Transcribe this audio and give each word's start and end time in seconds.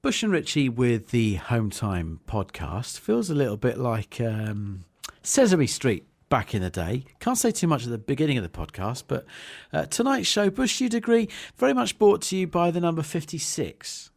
Bush 0.00 0.22
and 0.22 0.30
Richie 0.30 0.68
with 0.68 1.08
the 1.08 1.34
Home 1.34 1.70
Time 1.70 2.20
podcast 2.28 3.00
feels 3.00 3.30
a 3.30 3.34
little 3.34 3.56
bit 3.56 3.78
like 3.78 4.20
um, 4.20 4.84
Sesame 5.24 5.66
Street 5.66 6.06
back 6.28 6.54
in 6.54 6.62
the 6.62 6.70
day. 6.70 7.04
Can't 7.18 7.36
say 7.36 7.50
too 7.50 7.66
much 7.66 7.82
at 7.82 7.90
the 7.90 7.98
beginning 7.98 8.38
of 8.38 8.44
the 8.44 8.48
podcast, 8.48 9.04
but 9.08 9.26
uh, 9.72 9.86
tonight's 9.86 10.28
show, 10.28 10.50
Bush, 10.50 10.80
you'd 10.80 10.94
agree, 10.94 11.28
very 11.56 11.74
much 11.74 11.98
brought 11.98 12.22
to 12.22 12.36
you 12.36 12.46
by 12.46 12.70
the 12.70 12.78
number 12.78 13.02
56. 13.02 14.10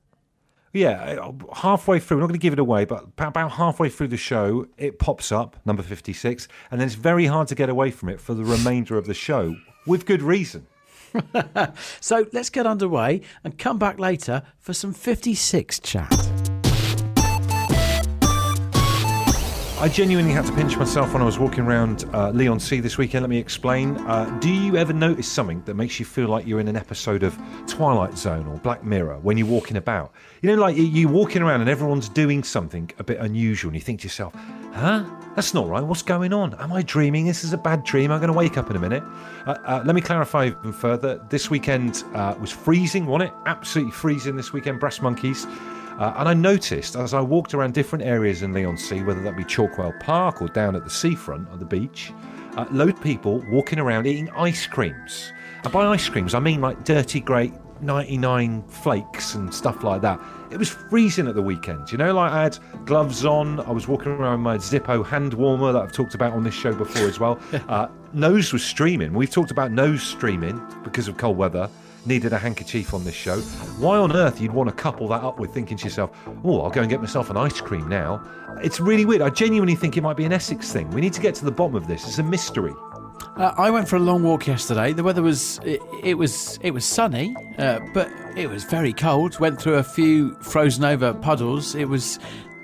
Yeah, 0.72 0.92
uh, 1.20 1.32
halfway 1.52 2.00
through, 2.00 2.18
we're 2.18 2.22
not 2.22 2.28
going 2.28 2.40
to 2.40 2.44
give 2.44 2.54
it 2.54 2.60
away, 2.60 2.86
but 2.86 3.08
about 3.18 3.54
halfway 3.54 3.90
through 3.90 4.10
the 4.10 4.18
show, 4.18 4.68
it 4.78 5.00
pops 5.00 5.32
up, 5.32 5.58
number 5.66 5.82
56, 5.82 6.48
and 6.70 6.80
then 6.80 6.86
it's 6.86 6.96
very 6.96 7.26
hard 7.26 7.48
to 7.48 7.56
get 7.56 7.70
away 7.70 7.90
from 7.90 8.10
it 8.10 8.22
for 8.22 8.36
the 8.36 8.46
remainder 8.46 9.00
of 9.00 9.08
the 9.08 9.16
show, 9.16 9.56
with 9.88 10.06
good 10.06 10.22
reason. 10.22 10.68
so 12.00 12.26
let's 12.34 12.50
get 12.50 12.66
underway 12.66 13.22
and 13.44 13.58
come 13.58 13.78
back 13.78 14.00
later 14.00 14.44
for 14.60 14.74
some 14.74 14.94
56 14.94 15.80
chat. 15.80 16.51
I 19.82 19.90
genuinely 19.90 20.32
had 20.32 20.46
to 20.46 20.52
pinch 20.52 20.78
myself 20.78 21.12
when 21.12 21.24
I 21.24 21.26
was 21.26 21.40
walking 21.40 21.64
around 21.64 22.06
uh, 22.14 22.30
Leigh-on-Sea 22.30 22.82
this 22.82 23.00
weekend. 23.00 23.24
Let 23.24 23.32
me 23.32 23.40
explain. 23.40 23.98
Uh, 23.98 24.26
do 24.40 24.48
you 24.48 24.78
ever 24.78 24.94
notice 24.94 25.28
something 25.28 25.64
that 25.66 25.74
makes 25.74 26.00
you 26.00 26.06
feel 26.06 26.28
like 26.28 26.46
you're 26.46 26.60
in 26.60 26.68
an 26.68 26.76
episode 26.76 27.24
of 27.24 27.36
Twilight 27.66 28.16
Zone 28.16 28.46
or 28.46 28.58
Black 28.58 28.84
Mirror 28.84 29.18
when 29.24 29.40
you're 29.40 29.48
walking 29.48 29.78
about? 29.78 30.12
You 30.44 30.50
know, 30.50 30.62
like 30.62 30.76
you're 30.78 31.10
walking 31.10 31.42
around 31.42 31.62
and 31.62 31.70
everyone's 31.70 32.10
doing 32.10 32.44
something 32.44 32.92
a 33.00 33.04
bit 33.04 33.18
unusual, 33.18 33.70
and 33.70 33.76
you 33.76 33.82
think 33.82 34.02
to 34.02 34.04
yourself, 34.04 34.36
huh? 34.72 35.04
That's 35.36 35.56
not 35.56 35.68
right. 35.68 35.84
What's 35.84 36.04
going 36.04 36.32
on? 36.32 36.54
Am 36.60 36.72
I 36.72 36.84
dreaming? 36.84 37.26
This 37.26 37.44
is 37.44 37.52
a 37.52 37.58
bad 37.58 37.84
dream. 37.84 38.12
I'm 38.12 38.20
going 38.20 38.32
to 38.32 38.38
wake 38.38 38.60
up 38.60 38.70
in 38.70 38.76
a 38.76 38.80
minute. 38.80 39.02
Uh, 39.48 39.58
uh, 39.66 39.84
let 39.84 39.96
me 39.96 40.02
clarify 40.02 40.46
even 40.46 40.74
further. 40.74 41.26
This 41.32 41.50
weekend 41.50 42.04
uh, 42.14 42.36
was 42.40 42.52
freezing, 42.52 43.08
wasn't 43.08 43.32
it? 43.32 43.36
Absolutely 43.48 43.94
freezing 43.94 44.36
this 44.36 44.54
weekend. 44.54 44.80
Brass 44.80 45.02
monkeys. 45.02 45.48
Uh, 46.02 46.16
and 46.18 46.28
I 46.28 46.34
noticed 46.34 46.96
as 46.96 47.14
I 47.14 47.22
walked 47.22 47.54
around 47.54 47.76
different 47.76 48.04
areas 48.04 48.42
in 48.42 48.54
Leigh-on-Sea, 48.54 49.04
whether 49.04 49.22
that 49.22 49.38
be 49.38 49.44
Chalkwell 49.44 50.00
Park 50.00 50.42
or 50.42 50.48
down 50.48 50.76
at 50.76 50.84
the 50.84 50.90
seafront 50.90 51.48
or 51.52 51.58
the 51.58 51.66
beach, 51.66 52.12
uh, 52.58 52.66
loads 52.72 52.94
of 52.94 53.04
people 53.04 53.46
walking 53.52 53.78
around 53.78 54.08
eating 54.08 54.28
ice 54.32 54.66
creams. 54.66 55.32
And 55.64 55.72
by 55.72 55.86
ice 55.86 56.10
creams, 56.10 56.34
I 56.34 56.40
mean 56.40 56.60
like 56.60 56.84
dirty, 56.86 57.20
great 57.20 57.54
99 57.82 58.64
flakes 58.64 59.36
and 59.36 59.54
stuff 59.54 59.84
like 59.84 60.02
that. 60.02 60.20
It 60.50 60.58
was 60.58 60.70
freezing 60.70 61.28
at 61.28 61.36
the 61.36 61.42
weekend. 61.44 61.92
You 61.92 62.00
know, 62.00 62.16
like 62.16 62.32
I 62.32 62.42
had 62.42 62.58
gloves 62.86 63.24
on. 63.24 63.60
I 63.60 63.72
was 63.72 63.88
walking 63.88 64.12
around 64.12 64.44
with 64.44 64.44
my 64.44 64.58
Zippo 64.58 65.06
hand 65.06 65.36
warmer 65.36 65.72
that 65.72 65.84
I've 65.84 65.92
talked 65.92 66.16
about 66.16 66.34
on 66.34 66.44
this 66.44 66.56
show 66.56 66.74
before 66.74 67.04
as 67.08 67.20
well. 67.20 67.40
Uh, 67.70 67.88
nose 68.12 68.52
was 68.52 68.64
streaming. 68.64 69.14
We've 69.14 69.30
talked 69.30 69.52
about 69.52 69.72
nose 69.72 70.02
streaming 70.02 70.60
because 70.84 71.08
of 71.08 71.18
cold 71.18 71.38
weather 71.38 71.70
needed 72.06 72.34
a 72.34 72.38
handkerchief 72.38 72.94
on 72.94 73.04
this 73.04 73.16
show. 73.16 73.40
Why 73.80 73.98
on 73.98 74.16
earth 74.16 74.42
you'd 74.42 74.52
want 74.52 74.70
to 74.70 74.76
couple 74.76 75.08
that 75.10 75.24
up 75.24 75.40
with 75.40 75.54
thinking 75.54 75.78
to 75.78 75.84
yourself, 75.84 76.12
oh, 76.44 76.62
I'll 76.62 76.70
go 76.70 76.82
and 76.82 76.90
get 76.90 77.00
myself 77.00 77.30
an 77.30 77.38
ice 77.38 77.62
cream 77.62 77.88
now? 77.88 78.24
It's 78.64 78.80
really 78.80 79.06
weird. 79.06 79.22
I 79.22 79.30
genuinely 79.30 79.76
think 79.76 79.98
it 79.98 80.02
might 80.02 80.18
be 80.18 80.26
an 80.26 80.34
Essex 80.34 80.72
thing. 80.72 80.90
We 80.92 81.02
need 81.02 81.14
to 81.14 81.22
get 81.22 81.36
to 81.36 81.46
the 81.46 81.52
bottom 81.52 81.76
of 81.76 81.88
this. 81.88 82.08
It's 82.08 82.18
a 82.18 82.24
mystery. 82.24 82.74
Uh, 83.38 83.54
I 83.58 83.70
went 83.72 83.88
for 83.88 83.96
a 83.96 84.00
long 84.00 84.24
walk 84.24 84.46
yesterday. 84.46 84.94
The 84.94 85.04
weather 85.04 85.22
was 85.22 85.60
it, 85.64 85.82
it 86.04 86.16
was 86.16 86.60
it 86.62 86.72
was 86.72 86.84
sunny, 86.84 87.34
uh, 87.58 87.80
but 87.94 88.12
it 88.36 88.50
was 88.50 88.66
very 88.66 88.92
cold. 88.94 89.40
Went 89.40 89.62
through 89.62 89.76
a 89.76 89.84
few 89.84 90.36
frozen 90.42 90.84
over 90.84 91.14
puddles. 91.14 91.74
It 91.74 91.86
was 91.86 92.20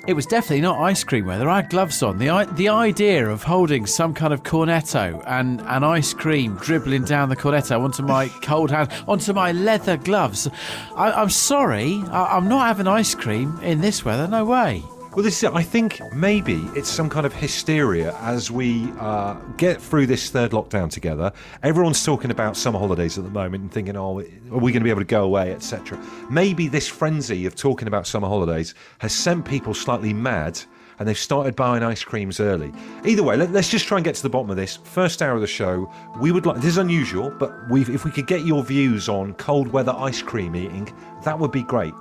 it 0.08 0.14
was 0.14 0.26
definitely 0.26 0.62
not 0.62 0.80
ice 0.80 1.04
cream 1.04 1.26
weather. 1.26 1.50
I 1.50 1.58
had 1.58 1.70
gloves 1.70 2.02
on. 2.02 2.18
The 2.18 2.48
the 2.54 2.70
idea 2.70 3.28
of 3.28 3.44
holding 3.44 3.86
some 3.86 4.14
kind 4.14 4.34
of 4.34 4.44
cornetto 4.44 5.22
and, 5.28 5.62
and 5.62 5.86
ice 5.86 6.14
cream 6.14 6.56
dribbling 6.56 7.04
down 7.04 7.28
the 7.30 7.36
cornetto 7.36 7.82
onto 7.82 8.04
my 8.04 8.28
cold 8.42 8.72
hand, 8.72 8.90
onto 9.08 9.34
my 9.34 9.52
leather 9.52 9.98
gloves. 9.98 10.50
I, 10.96 11.22
am 11.22 11.30
sorry, 11.30 12.02
I, 12.10 12.38
I'm 12.38 12.48
not 12.48 12.68
having 12.68 12.88
ice 12.88 13.14
cream 13.14 13.60
in 13.62 13.82
this 13.82 14.06
weather. 14.06 14.28
No 14.28 14.46
way. 14.46 14.84
Well, 15.14 15.24
this 15.24 15.38
is 15.38 15.44
it. 15.46 15.54
I 15.54 15.64
think 15.64 16.00
maybe 16.14 16.62
it's 16.76 16.90
some 16.90 17.10
kind 17.10 17.26
of 17.26 17.34
hysteria 17.34 18.16
as 18.18 18.52
we 18.52 18.92
uh, 19.00 19.34
get 19.58 19.82
through 19.82 20.06
this 20.06 20.30
third 20.30 20.52
lockdown 20.52 20.92
together. 20.92 21.32
Everyone's 21.64 22.04
talking 22.04 22.30
about 22.30 22.56
summer 22.56 22.78
holidays 22.78 23.18
at 23.18 23.24
the 23.24 23.32
moment 23.32 23.64
and 23.64 23.72
thinking, 23.72 23.98
oh, 23.98 24.20
are 24.20 24.60
we 24.60 24.72
going 24.72 24.74
to 24.74 24.84
be 24.84 24.92
able 24.92 25.02
to 25.02 25.06
go 25.06 25.24
away, 25.24 25.52
etc. 25.54 26.00
Maybe 26.30 26.68
this 26.68 26.88
frenzy 26.88 27.48
of 27.48 27.56
talking 27.56 27.88
about 27.88 28.06
summer 28.06 28.28
holidays 28.28 28.76
has 29.00 29.12
sent 29.12 29.46
people 29.46 29.74
slightly 29.74 30.14
mad 30.14 30.60
and 31.00 31.08
they've 31.08 31.18
started 31.18 31.56
buying 31.56 31.84
ice 31.84 32.04
creams 32.04 32.40
early. 32.40 32.72
Either 33.06 33.24
way, 33.24 33.38
let, 33.38 33.56
us 33.56 33.70
just 33.70 33.86
try 33.86 33.98
and 33.98 34.06
get 34.06 34.16
to 34.16 34.24
the 34.24 34.30
bottom 34.30 34.50
of 34.50 34.56
this. 34.56 34.78
First 34.78 35.22
hour 35.22 35.36
of 35.36 35.42
the 35.42 35.48
show, 35.48 35.92
we 36.20 36.32
would 36.32 36.46
like, 36.46 36.58
this 36.58 36.66
is 36.66 36.78
unusual, 36.78 37.30
but 37.30 37.54
if 37.72 38.04
we 38.04 38.12
could 38.12 38.28
get 38.28 38.46
your 38.46 38.64
views 38.64 39.08
on 39.10 39.34
cold 39.36 39.68
weather 39.68 39.94
ice 39.98 40.22
cream 40.22 40.56
eating, 40.56 40.92
that 41.24 41.38
would 41.38 41.52
be 41.52 41.64
great. 41.64 41.94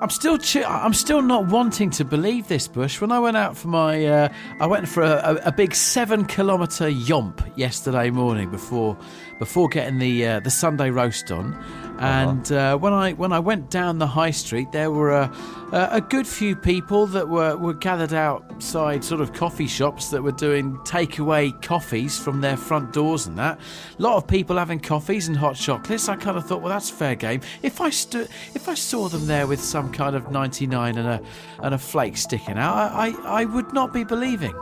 I'm 0.00 0.10
still 0.10 0.38
I'm 0.64 0.94
still 0.94 1.22
not 1.22 1.46
wanting 1.46 1.90
to 1.90 2.04
believe 2.04 2.46
this, 2.46 2.68
Bush. 2.68 3.00
When 3.00 3.10
I 3.10 3.18
went 3.18 3.36
out 3.36 3.56
for 3.56 3.66
my, 3.66 4.06
uh, 4.06 4.28
I 4.60 4.66
went 4.66 4.88
for 4.88 5.02
a, 5.02 5.40
a, 5.44 5.48
a 5.48 5.52
big 5.52 5.74
seven 5.74 6.24
kilometre 6.24 6.88
yomp 6.88 7.40
yesterday 7.56 8.10
morning 8.10 8.48
before 8.48 8.96
before 9.38 9.68
getting 9.68 9.98
the 9.98 10.26
uh, 10.26 10.40
the 10.40 10.50
Sunday 10.50 10.90
roast 10.90 11.30
on, 11.30 11.54
and 11.98 12.50
uh, 12.52 12.76
when 12.76 12.92
I 12.92 13.12
when 13.12 13.32
I 13.32 13.38
went 13.38 13.70
down 13.70 13.98
the 13.98 14.06
high 14.06 14.30
street, 14.30 14.72
there 14.72 14.90
were 14.90 15.10
a, 15.10 15.32
a 15.72 16.00
good 16.00 16.26
few 16.26 16.56
people 16.56 17.06
that 17.08 17.28
were, 17.28 17.56
were 17.56 17.74
gathered 17.74 18.12
outside 18.12 19.04
sort 19.04 19.20
of 19.20 19.32
coffee 19.32 19.66
shops 19.66 20.10
that 20.10 20.22
were 20.22 20.32
doing 20.32 20.76
takeaway 20.78 21.60
coffees 21.62 22.18
from 22.18 22.40
their 22.40 22.56
front 22.56 22.92
doors 22.92 23.26
and 23.26 23.38
that. 23.38 23.58
A 23.98 24.02
lot 24.02 24.16
of 24.16 24.26
people 24.26 24.56
having 24.56 24.80
coffees 24.80 25.28
and 25.28 25.36
hot 25.36 25.56
chocolates. 25.56 26.08
I 26.08 26.16
kind 26.16 26.36
of 26.36 26.46
thought, 26.46 26.62
well, 26.62 26.72
that's 26.72 26.90
fair 26.90 27.14
game. 27.14 27.40
If 27.62 27.80
I 27.80 27.90
stood, 27.90 28.28
if 28.54 28.68
I 28.68 28.74
saw 28.74 29.08
them 29.08 29.26
there 29.26 29.46
with 29.46 29.60
some 29.60 29.92
kind 29.92 30.14
of 30.16 30.30
ninety 30.30 30.66
nine 30.66 30.98
and 30.98 31.08
a 31.08 31.20
and 31.62 31.74
a 31.74 31.78
flake 31.78 32.16
sticking 32.16 32.58
out, 32.58 32.74
I, 32.74 33.08
I, 33.08 33.42
I 33.42 33.44
would 33.44 33.72
not 33.72 33.92
be 33.92 34.04
believing. 34.04 34.54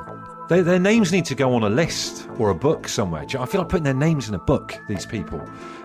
They, 0.48 0.60
their 0.60 0.78
names 0.78 1.10
need 1.10 1.24
to 1.24 1.34
go 1.34 1.54
on 1.54 1.64
a 1.64 1.68
list 1.68 2.28
or 2.38 2.50
a 2.50 2.54
book 2.54 2.86
somewhere. 2.86 3.26
I 3.36 3.46
feel 3.46 3.62
like 3.62 3.68
putting 3.68 3.82
their 3.82 3.94
names 3.94 4.28
in 4.28 4.34
a 4.36 4.38
book, 4.38 4.78
these 4.86 5.04
people. 5.04 5.40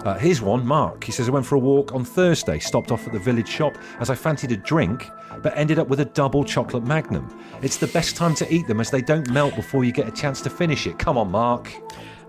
Uh, 0.05 0.19
here's 0.19 0.39
one, 0.39 0.65
Mark. 0.65 1.03
He 1.03 1.11
says, 1.11 1.27
I 1.27 1.31
went 1.31 1.47
for 1.47 1.55
a 1.55 1.59
walk 1.59 1.95
on 1.95 2.05
Thursday, 2.05 2.59
stopped 2.59 2.91
off 2.91 3.07
at 3.07 3.13
the 3.13 3.19
village 3.19 3.47
shop 3.47 3.75
as 3.99 4.11
I 4.11 4.15
fancied 4.15 4.51
a 4.51 4.57
drink, 4.57 5.09
but 5.41 5.57
ended 5.57 5.79
up 5.79 5.87
with 5.87 5.99
a 5.99 6.05
double 6.05 6.43
chocolate 6.43 6.83
magnum. 6.83 7.27
It's 7.63 7.77
the 7.77 7.87
best 7.87 8.15
time 8.15 8.35
to 8.35 8.53
eat 8.53 8.67
them 8.67 8.79
as 8.79 8.91
they 8.91 9.01
don't 9.01 9.27
melt 9.31 9.55
before 9.55 9.83
you 9.83 9.91
get 9.91 10.07
a 10.07 10.11
chance 10.11 10.41
to 10.41 10.49
finish 10.51 10.85
it. 10.85 10.99
Come 10.99 11.17
on, 11.17 11.31
Mark. 11.31 11.71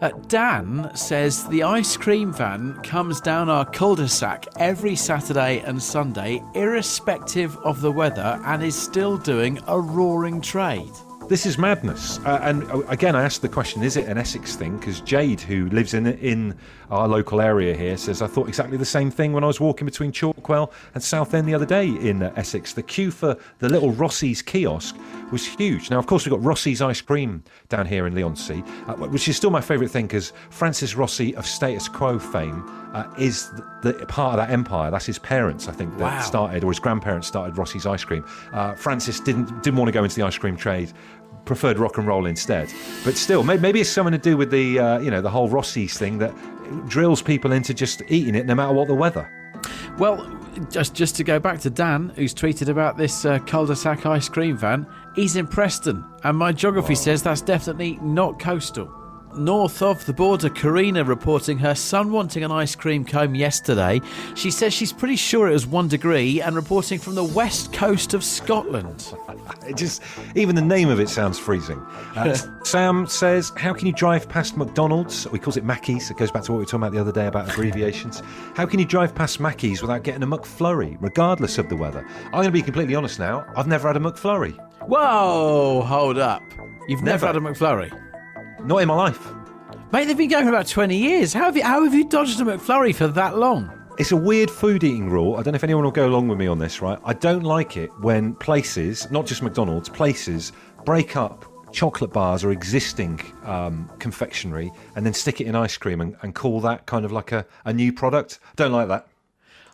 Uh, 0.01 0.11
Dan 0.27 0.91
says 0.97 1.47
the 1.49 1.63
ice 1.63 1.97
cream 1.97 2.33
van 2.33 2.75
comes 2.83 3.21
down 3.21 3.49
our 3.49 3.65
cul 3.67 3.95
de 3.95 4.09
sac 4.09 4.47
every 4.57 4.97
Saturday 4.97 5.61
and 5.61 5.81
Sunday, 5.81 6.43
irrespective 6.55 7.57
of 7.59 7.83
the 7.83 7.93
weather, 7.93 8.41
and 8.47 8.63
is 8.63 8.75
still 8.75 9.19
doing 9.19 9.61
a 9.69 9.79
roaring 9.79 10.41
trade. 10.41 10.91
This 11.29 11.47
is 11.47 11.57
madness. 11.57 12.19
Uh, 12.27 12.41
and 12.43 12.65
uh, 12.71 12.81
again, 12.89 13.17
I 13.17 13.23
asked 13.23 13.43
the 13.43 13.49
question: 13.49 13.83
Is 13.83 13.97
it 13.97 14.07
an 14.07 14.19
Essex 14.19 14.57
thing? 14.57 14.77
Because 14.77 15.01
Jade, 15.01 15.41
who 15.41 15.69
lives 15.71 15.95
in 15.95 16.07
in 16.07 16.55
our 16.91 17.09
local 17.09 17.41
area 17.41 17.75
here, 17.75 17.97
says 17.97 18.21
I 18.21 18.27
thought 18.27 18.49
exactly 18.49 18.77
the 18.77 18.85
same 18.85 19.11
thing 19.11 19.33
when 19.33 19.45
I 19.45 19.47
was 19.47 19.61
walking 19.61 19.87
between 19.87 20.13
Chalkwell 20.13 20.73
and 20.95 21.03
Southend 21.03 21.49
the 21.49 21.55
other 21.55 21.67
day 21.67 21.87
in 21.87 22.23
uh, 22.23 22.33
Essex. 22.37 22.73
The 22.73 22.83
queue 22.83 23.11
for 23.11 23.37
the 23.61 23.69
little 23.69 23.93
Rossi's 23.93 24.43
kiosk 24.43 24.97
was 25.31 25.47
huge. 25.47 25.91
Now, 25.91 25.99
of 25.99 26.07
course, 26.07 26.27
we've 26.27 26.33
got 26.33 26.45
Rossi's 26.45 26.83
ice 26.83 27.01
cream 27.01 27.43
down 27.69 27.87
here 27.87 28.07
in 28.07 28.15
Leigh-on-Sea, 28.15 28.63
uh, 28.89 28.95
which 28.95 29.29
is 29.29 29.37
still 29.37 29.51
my 29.51 29.61
favourite 29.61 29.91
thing 29.91 30.07
because 30.07 30.33
Francis 30.51 30.97
Rossi 30.97 31.35
of 31.37 31.47
Status 31.47 31.89
Quo 31.89 32.19
fame 32.19 32.82
uh, 32.93 33.13
is 33.19 33.51
the, 33.51 33.93
the, 33.93 34.07
part 34.07 34.39
of 34.39 34.47
that 34.47 34.53
empire. 34.53 34.91
That's 34.91 35.07
his 35.07 35.19
parents, 35.19 35.69
I 35.69 35.73
think, 35.73 35.97
that 35.99 36.17
wow. 36.17 36.21
started, 36.21 36.65
or 36.65 36.71
his 36.71 36.79
grandparents 36.79 37.27
started 37.27 37.57
Rossi's 37.57 37.87
ice 37.87 38.05
cream. 38.05 38.25
Uh, 38.53 38.75
Francis 38.75 39.21
didn't 39.21 39.63
didn't 39.63 39.79
want 39.79 39.89
to 39.89 39.93
go 39.93 40.05
into 40.05 40.17
the 40.17 40.23
ice 40.23 40.39
cream 40.39 40.57
trade 40.57 40.93
preferred 41.45 41.79
rock 41.79 41.99
and 41.99 42.07
roll 42.07 42.27
instead. 42.27 42.73
But 43.05 43.17
still, 43.17 43.43
maybe 43.43 43.81
it's 43.81 43.91
something 43.91 44.13
to 44.13 44.19
do 44.19 44.37
with 44.37 44.51
the 44.51 44.79
uh, 44.79 44.99
you 45.01 45.11
know 45.11 45.21
the 45.21 45.31
whole 45.31 45.49
Rossi's 45.49 45.97
thing 45.99 46.19
that 46.19 46.33
drills 46.89 47.23
people 47.23 47.53
into 47.53 47.75
just 47.75 48.03
eating 48.09 48.35
it 48.35 48.47
no 48.47 48.55
matter 48.55 48.73
what 48.73 48.89
the 48.89 48.95
weather. 48.95 49.31
Well, 49.99 50.39
just 50.71 50.95
just 50.95 51.17
to 51.17 51.25
go 51.25 51.39
back 51.39 51.61
to 51.61 51.71
Dan, 51.71 52.13
who's 52.17 52.35
tweeted 52.35 52.69
about 52.69 52.97
this 52.97 53.25
uh, 53.25 53.39
cul-de-sac 53.41 54.07
ice 54.07 54.29
cream 54.29 54.57
van. 54.57 54.87
He's 55.15 55.37
in 55.37 55.47
Preston, 55.47 56.05
and 56.25 56.37
my 56.37 56.53
geography 56.53 56.95
Whoa. 56.95 57.01
says 57.01 57.23
that's 57.23 57.43
definitely 57.43 57.99
not 58.03 58.39
coastal. 58.39 59.02
North 59.37 59.83
of 59.83 60.05
the 60.07 60.13
border, 60.13 60.49
Karina 60.49 61.05
reporting 61.05 61.59
her 61.59 61.75
son 61.75 62.13
wanting 62.13 62.45
an 62.45 62.53
ice 62.53 62.75
cream 62.75 63.05
cone 63.05 63.35
yesterday. 63.35 64.01
She 64.35 64.51
says 64.51 64.73
she's 64.73 64.93
pretty 64.93 65.17
sure 65.17 65.49
it 65.49 65.53
was 65.53 65.67
one 65.67 65.89
degree 65.89 66.41
and 66.41 66.55
reporting 66.55 66.99
from 66.99 67.15
the 67.15 67.25
west 67.25 67.73
coast 67.73 68.15
of 68.15 68.23
Scotland. 68.23 69.15
it 69.67 69.77
just, 69.77 70.03
even 70.35 70.55
the 70.55 70.63
name 70.63 70.89
of 70.89 71.01
it 71.01 71.09
sounds 71.09 71.39
freezing. 71.39 71.79
Uh, 72.15 72.35
Sam 72.65 73.07
says, 73.07 73.53
How 73.57 73.73
can 73.73 73.87
you 73.87 73.93
drive 73.93 74.29
past 74.29 74.57
McDonald's? 74.57 75.29
We 75.31 75.39
calls 75.39 75.57
it 75.57 75.65
Mackey's. 75.65 76.11
It 76.11 76.17
goes 76.17 76.31
back 76.31 76.43
to 76.45 76.53
what 76.53 76.59
we 76.59 76.63
were 76.63 76.67
talking 76.67 76.83
about 76.83 76.93
the 76.93 77.01
other 77.01 77.13
day 77.13 77.27
about 77.27 77.51
abbreviations. 77.51 78.23
How 78.55 78.67
can 78.67 78.79
you 78.79 78.87
drive 78.87 79.15
past 79.15 79.41
Mackey's 79.41 79.83
without 79.83 80.03
getting 80.03 80.23
a 80.23 80.27
McFlurry, 80.27 80.97
regardless 81.01 81.59
of 81.59 81.69
the 81.69 81.77
weather? 81.77 82.07
I'm 82.27 82.33
going 82.33 82.47
to 82.47 82.53
be 82.53 82.63
completely 82.63 82.95
honest 82.95 83.19
now. 83.19 83.47
I've 83.57 83.67
never 83.67 83.89
had 83.89 83.97
a 83.97 84.01
McFlurry. 84.01 84.57
Whoa, 84.87 85.83
hold 85.83 86.19
up. 86.19 86.43
You've 86.89 87.03
never, 87.03 87.27
never 87.27 87.27
had 87.27 87.37
a 87.37 87.41
McFlurry? 87.41 88.12
Not 88.65 88.79
in 88.79 88.89
my 88.89 88.95
life. 88.95 89.33
Mate, 89.93 90.07
they've 90.07 90.17
been 90.17 90.31
going 90.31 90.45
for 90.45 90.51
about 90.51 90.67
20 90.67 90.97
years. 90.97 91.33
How 91.33 91.45
have 91.45 91.57
you, 91.57 91.65
how 91.65 91.83
have 91.83 91.93
you 91.93 92.09
dodged 92.09 92.41
a 92.41 92.45
McFlurry 92.45 92.95
for 92.95 93.09
that 93.09 93.37
long? 93.37 93.71
It's 93.99 94.13
a 94.13 94.17
weird 94.17 94.51
food 94.51 94.85
eating 94.85 95.11
rule. 95.11 95.35
I 95.35 95.43
don't 95.43 95.53
know 95.53 95.57
if 95.57 95.65
anyone 95.65 95.85
will 95.85 95.91
go 95.91 96.07
along 96.07 96.29
with 96.29 96.39
me 96.39 96.47
on 96.47 96.59
this, 96.59 96.81
right? 96.81 96.99
I 97.05 97.13
don't 97.13 97.43
like 97.43 97.77
it 97.77 97.91
when 98.01 98.35
places, 98.37 99.11
not 99.11 99.27
just 99.27 99.43
McDonald's, 99.43 99.89
places 99.89 100.53
break 100.85 101.17
up 101.17 101.45
chocolate 101.73 102.13
bars 102.13 102.45
or 102.45 102.53
existing 102.53 103.21
um, 103.45 103.91
confectionery 103.99 104.71
and 104.95 105.05
then 105.05 105.13
stick 105.13 105.41
it 105.41 105.47
in 105.47 105.55
ice 105.55 105.77
cream 105.77 106.01
and, 106.01 106.17
and 106.23 106.35
call 106.35 106.61
that 106.61 106.87
kind 106.87 107.05
of 107.05 107.13
like 107.13 107.33
a, 107.33 107.45
a 107.65 107.73
new 107.73 107.93
product. 107.93 108.39
Don't 108.57 108.73
like 108.73 108.89
that. 108.89 109.09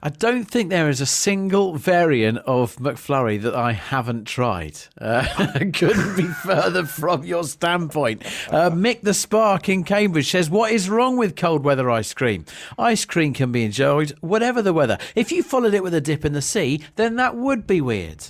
I 0.01 0.11
don't 0.11 0.45
think 0.45 0.71
there 0.71 0.89
is 0.89 1.01
a 1.01 1.07
single 1.07 1.75
variant 1.75 2.39
of 2.47 2.77
McFlurry 2.77 3.43
that 3.43 3.57
I 3.57 3.73
haven't 3.73 4.27
tried. 4.29 4.79
Uh, 5.01 5.27
couldn't 5.75 6.17
be 6.17 6.29
further 6.45 6.87
from 6.87 7.25
your 7.25 7.43
standpoint. 7.43 8.23
Uh, 8.49 8.71
Mick 8.71 9.01
the 9.01 9.13
Spark 9.13 9.69
in 9.69 9.83
Cambridge 9.83 10.31
says, 10.31 10.49
What 10.49 10.71
is 10.71 10.89
wrong 10.89 11.17
with 11.17 11.35
cold 11.35 11.65
weather 11.65 11.91
ice 11.91 12.15
cream? 12.15 12.45
Ice 12.79 13.05
cream 13.05 13.35
can 13.35 13.51
be 13.51 13.65
enjoyed 13.65 14.11
whatever 14.21 14.63
the 14.63 14.73
weather. 14.73 14.99
If 15.17 15.33
you 15.33 15.43
followed 15.43 15.75
it 15.75 15.83
with 15.83 15.95
a 15.95 16.01
dip 16.01 16.25
in 16.25 16.33
the 16.33 16.43
sea, 16.43 16.81
then 16.95 17.17
that 17.17 17.35
would 17.35 17.67
be 17.67 17.81
weird. 17.81 18.25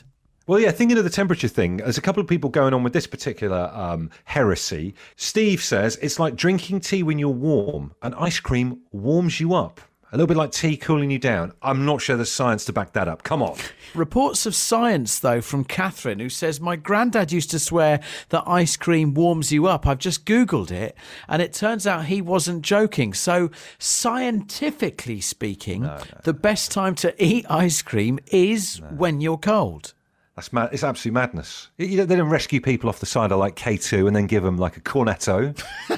Well, 0.47 0.59
yeah, 0.59 0.71
thinking 0.71 0.97
of 0.97 1.05
the 1.05 1.11
temperature 1.11 1.49
thing, 1.49 1.77
there's 1.77 1.99
a 1.99 2.03
couple 2.03 2.23
of 2.23 2.29
people 2.29 2.49
going 2.49 2.73
on 2.73 2.83
with 2.83 2.95
this 2.95 3.07
particular 3.07 3.71
um, 3.75 4.09
heresy. 4.25 4.95
Steve 5.17 5.63
says 5.63 5.99
it's 6.01 6.19
like 6.19 6.35
drinking 6.35 6.81
tea 6.81 7.03
when 7.03 7.19
you're 7.19 7.29
warm, 7.29 7.93
and 8.01 8.15
ice 8.15 8.41
cream 8.41 8.81
warms 8.91 9.39
you 9.39 9.53
up. 9.53 9.83
A 10.11 10.17
little 10.17 10.27
bit 10.27 10.39
like 10.39 10.53
tea 10.53 10.79
cooling 10.79 11.11
you 11.11 11.19
down. 11.19 11.53
I'm 11.61 11.85
not 11.85 12.01
sure 12.01 12.17
there's 12.17 12.33
science 12.33 12.65
to 12.65 12.73
back 12.73 12.93
that 12.95 13.09
up. 13.09 13.23
Come 13.25 13.43
on. 13.43 13.59
Reports 13.95 14.47
of 14.47 14.55
science, 14.55 15.19
though, 15.19 15.43
from 15.43 15.65
Catherine, 15.65 16.19
who 16.19 16.31
says, 16.31 16.61
My 16.61 16.77
granddad 16.77 17.31
used 17.31 17.51
to 17.51 17.59
swear 17.59 18.01
that 18.31 18.45
ice 18.47 18.79
cream 18.79 19.13
warms 19.13 19.53
you 19.53 19.67
up. 19.67 19.87
I've 19.87 19.99
just 19.99 20.25
Googled 20.25 20.71
it, 20.71 20.97
and 21.29 21.43
it 21.43 21.53
turns 21.53 21.87
out 21.87 22.07
he 22.07 22.23
wasn't 22.23 22.63
joking. 22.63 23.13
So, 23.13 23.51
scientifically 23.79 25.21
speaking, 25.21 25.83
no, 25.83 25.99
no. 25.99 26.21
the 26.25 26.35
best 26.35 26.71
time 26.71 26.95
to 26.97 27.15
eat 27.23 27.45
ice 27.51 27.83
cream 27.83 28.19
is 28.29 28.81
no. 28.81 28.87
when 28.87 29.21
you're 29.21 29.37
cold. 29.37 29.93
That's 30.39 30.53
mad. 30.53 30.69
It's 30.71 30.85
absolute 30.85 31.15
madness. 31.15 31.67
You 31.79 32.07
they 32.07 32.15
don't 32.15 32.29
rescue 32.29 32.61
people 32.61 32.89
off 32.89 33.01
the 33.01 33.07
side 33.07 33.33
of 33.33 33.41
like 33.41 33.57
K2 33.57 34.07
and 34.07 34.15
then 34.15 34.29
give 34.29 34.45
them 34.45 34.57
like 34.57 34.77
a 34.77 34.81
cornetto, 34.81 35.53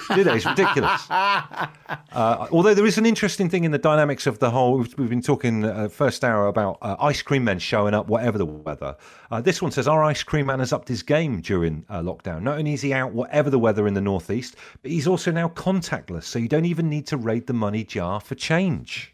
do 0.14 0.24
they? 0.24 0.36
It's 0.36 0.46
ridiculous. 0.46 1.10
Uh, 1.10 2.48
although 2.50 2.72
there 2.72 2.86
is 2.86 2.96
an 2.96 3.04
interesting 3.04 3.50
thing 3.50 3.64
in 3.64 3.70
the 3.70 3.76
dynamics 3.76 4.26
of 4.26 4.38
the 4.38 4.50
whole. 4.50 4.78
We've, 4.78 4.98
we've 4.98 5.10
been 5.10 5.20
talking 5.20 5.66
uh, 5.66 5.90
first 5.90 6.24
hour 6.24 6.46
about 6.46 6.78
uh, 6.80 6.96
ice 7.00 7.20
cream 7.20 7.44
men 7.44 7.58
showing 7.58 7.92
up, 7.92 8.06
whatever 8.06 8.38
the 8.38 8.46
weather. 8.46 8.96
Uh, 9.30 9.42
this 9.42 9.60
one 9.60 9.72
says 9.72 9.86
our 9.86 10.02
ice 10.02 10.22
cream 10.22 10.46
man 10.46 10.60
has 10.60 10.72
upped 10.72 10.88
his 10.88 11.02
game 11.02 11.42
during 11.42 11.84
uh, 11.90 12.00
lockdown. 12.00 12.40
Not 12.40 12.56
only 12.56 12.72
is 12.72 12.80
he 12.80 12.94
out 12.94 13.12
whatever 13.12 13.50
the 13.50 13.58
weather 13.58 13.86
in 13.86 13.92
the 13.92 14.00
northeast, 14.00 14.56
but 14.80 14.90
he's 14.90 15.06
also 15.06 15.30
now 15.30 15.48
contactless, 15.48 16.24
so 16.24 16.38
you 16.38 16.48
don't 16.48 16.64
even 16.64 16.88
need 16.88 17.06
to 17.08 17.18
raid 17.18 17.46
the 17.46 17.52
money 17.52 17.84
jar 17.84 18.22
for 18.22 18.36
change. 18.36 19.12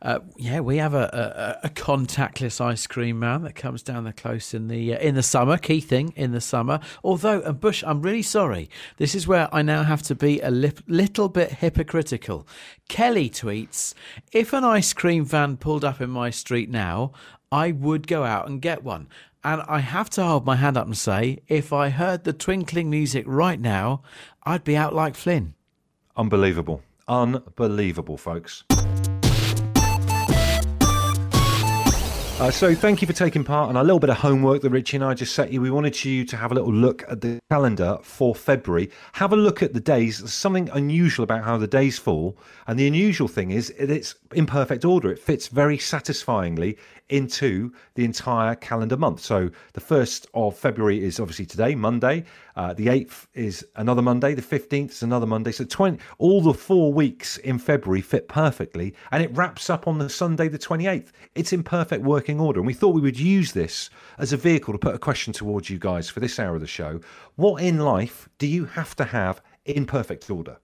Uh, 0.00 0.20
yeah, 0.36 0.60
we 0.60 0.78
have 0.78 0.94
a, 0.94 1.58
a, 1.62 1.66
a, 1.66 1.70
contactless 1.70 2.60
ice 2.60 2.86
cream 2.86 3.18
man 3.18 3.42
that 3.42 3.54
comes 3.54 3.82
down 3.82 4.04
the 4.04 4.12
close 4.12 4.54
in 4.54 4.68
the 4.68 4.94
uh, 4.94 4.98
in 4.98 5.14
the 5.14 5.22
summer. 5.22 5.56
Key 5.58 5.80
thing 5.80 6.12
in 6.16 6.32
the 6.32 6.40
summer. 6.40 6.80
Although, 7.04 7.40
and 7.42 7.60
Bush, 7.60 7.84
I'm 7.86 8.02
really 8.02 8.22
sorry. 8.22 8.68
This 8.96 9.14
is 9.14 9.26
where 9.26 9.48
I 9.54 9.62
now 9.62 9.82
have 9.84 10.02
to 10.04 10.14
be 10.14 10.40
a 10.40 10.50
li- 10.50 10.72
little 10.86 11.28
bit 11.28 11.52
hypocritical. 11.52 12.46
Kelly 12.88 13.30
tweets: 13.30 13.94
If 14.32 14.52
an 14.52 14.64
ice 14.64 14.92
cream 14.92 15.24
van 15.24 15.56
pulled 15.56 15.84
up 15.84 16.00
in 16.00 16.10
my 16.10 16.30
street 16.30 16.70
now, 16.70 17.12
I 17.52 17.72
would 17.72 18.06
go 18.06 18.24
out 18.24 18.48
and 18.48 18.60
get 18.62 18.82
one. 18.82 19.08
And 19.44 19.62
I 19.68 19.80
have 19.80 20.08
to 20.10 20.24
hold 20.24 20.46
my 20.46 20.56
hand 20.56 20.76
up 20.76 20.86
and 20.86 20.96
say, 20.96 21.40
if 21.48 21.72
I 21.72 21.88
heard 21.88 22.24
the 22.24 22.32
twinkling 22.32 22.90
music 22.90 23.24
right 23.26 23.60
now, 23.60 24.02
I'd 24.44 24.62
be 24.62 24.76
out 24.76 24.94
like 24.94 25.16
Flynn. 25.16 25.54
Unbelievable. 26.16 26.82
Unbelievable, 27.08 28.16
folks. 28.16 28.64
Uh, 32.42 32.50
so 32.50 32.74
thank 32.74 33.00
you 33.00 33.06
for 33.06 33.12
taking 33.12 33.44
part 33.44 33.68
and 33.68 33.78
a 33.78 33.82
little 33.84 34.00
bit 34.00 34.10
of 34.10 34.16
homework 34.16 34.62
that 34.62 34.70
Richie 34.70 34.96
and 34.96 35.04
I 35.04 35.14
just 35.14 35.32
set 35.32 35.52
you. 35.52 35.60
We 35.60 35.70
wanted 35.70 36.04
you 36.04 36.24
to 36.24 36.36
have 36.36 36.50
a 36.50 36.56
little 36.56 36.72
look 36.72 37.04
at 37.08 37.20
the 37.20 37.40
calendar 37.52 37.98
for 38.02 38.34
February. 38.34 38.90
Have 39.12 39.32
a 39.32 39.36
look 39.36 39.62
at 39.62 39.74
the 39.74 39.80
days. 39.80 40.18
There's 40.18 40.32
something 40.32 40.68
unusual 40.70 41.22
about 41.22 41.44
how 41.44 41.56
the 41.56 41.68
days 41.68 42.00
fall. 42.00 42.36
And 42.66 42.76
the 42.76 42.88
unusual 42.88 43.28
thing 43.28 43.52
is 43.52 43.70
it's 43.78 44.16
in 44.34 44.46
perfect 44.46 44.84
order. 44.84 45.12
It 45.12 45.20
fits 45.20 45.46
very 45.46 45.78
satisfyingly 45.78 46.78
into 47.10 47.72
the 47.94 48.04
entire 48.04 48.56
calendar 48.56 48.96
month. 48.96 49.20
So 49.20 49.48
the 49.74 49.80
1st 49.80 50.26
of 50.34 50.58
February 50.58 51.04
is 51.04 51.20
obviously 51.20 51.46
today, 51.46 51.76
Monday. 51.76 52.24
Uh, 52.56 52.74
the 52.74 52.86
8th 52.86 53.26
is 53.34 53.66
another 53.76 54.02
Monday. 54.02 54.34
The 54.34 54.42
15th 54.42 54.90
is 54.90 55.02
another 55.02 55.26
Monday. 55.26 55.52
So 55.52 55.64
20, 55.64 55.98
all 56.18 56.40
the 56.40 56.54
four 56.54 56.92
weeks 56.92 57.38
in 57.38 57.58
February 57.58 58.00
fit 58.00 58.28
perfectly. 58.28 58.94
And 59.10 59.22
it 59.22 59.34
wraps 59.36 59.70
up 59.70 59.88
on 59.88 59.98
the 59.98 60.08
Sunday, 60.08 60.48
the 60.48 60.58
28th. 60.58 61.10
It's 61.34 61.52
in 61.52 61.62
perfect 61.62 62.04
working 62.04 62.40
order. 62.40 62.60
And 62.60 62.66
we 62.66 62.74
thought 62.74 62.94
we 62.94 63.00
would 63.00 63.18
use 63.18 63.52
this 63.52 63.90
as 64.18 64.32
a 64.32 64.36
vehicle 64.36 64.72
to 64.72 64.78
put 64.78 64.94
a 64.94 64.98
question 64.98 65.32
towards 65.32 65.70
you 65.70 65.78
guys 65.78 66.08
for 66.08 66.20
this 66.20 66.38
hour 66.38 66.54
of 66.54 66.60
the 66.60 66.66
show. 66.66 67.00
What 67.36 67.62
in 67.62 67.78
life 67.78 68.28
do 68.38 68.46
you 68.46 68.66
have 68.66 68.94
to 68.96 69.04
have 69.04 69.40
in 69.64 69.86
perfect 69.86 70.28
order? 70.30 70.58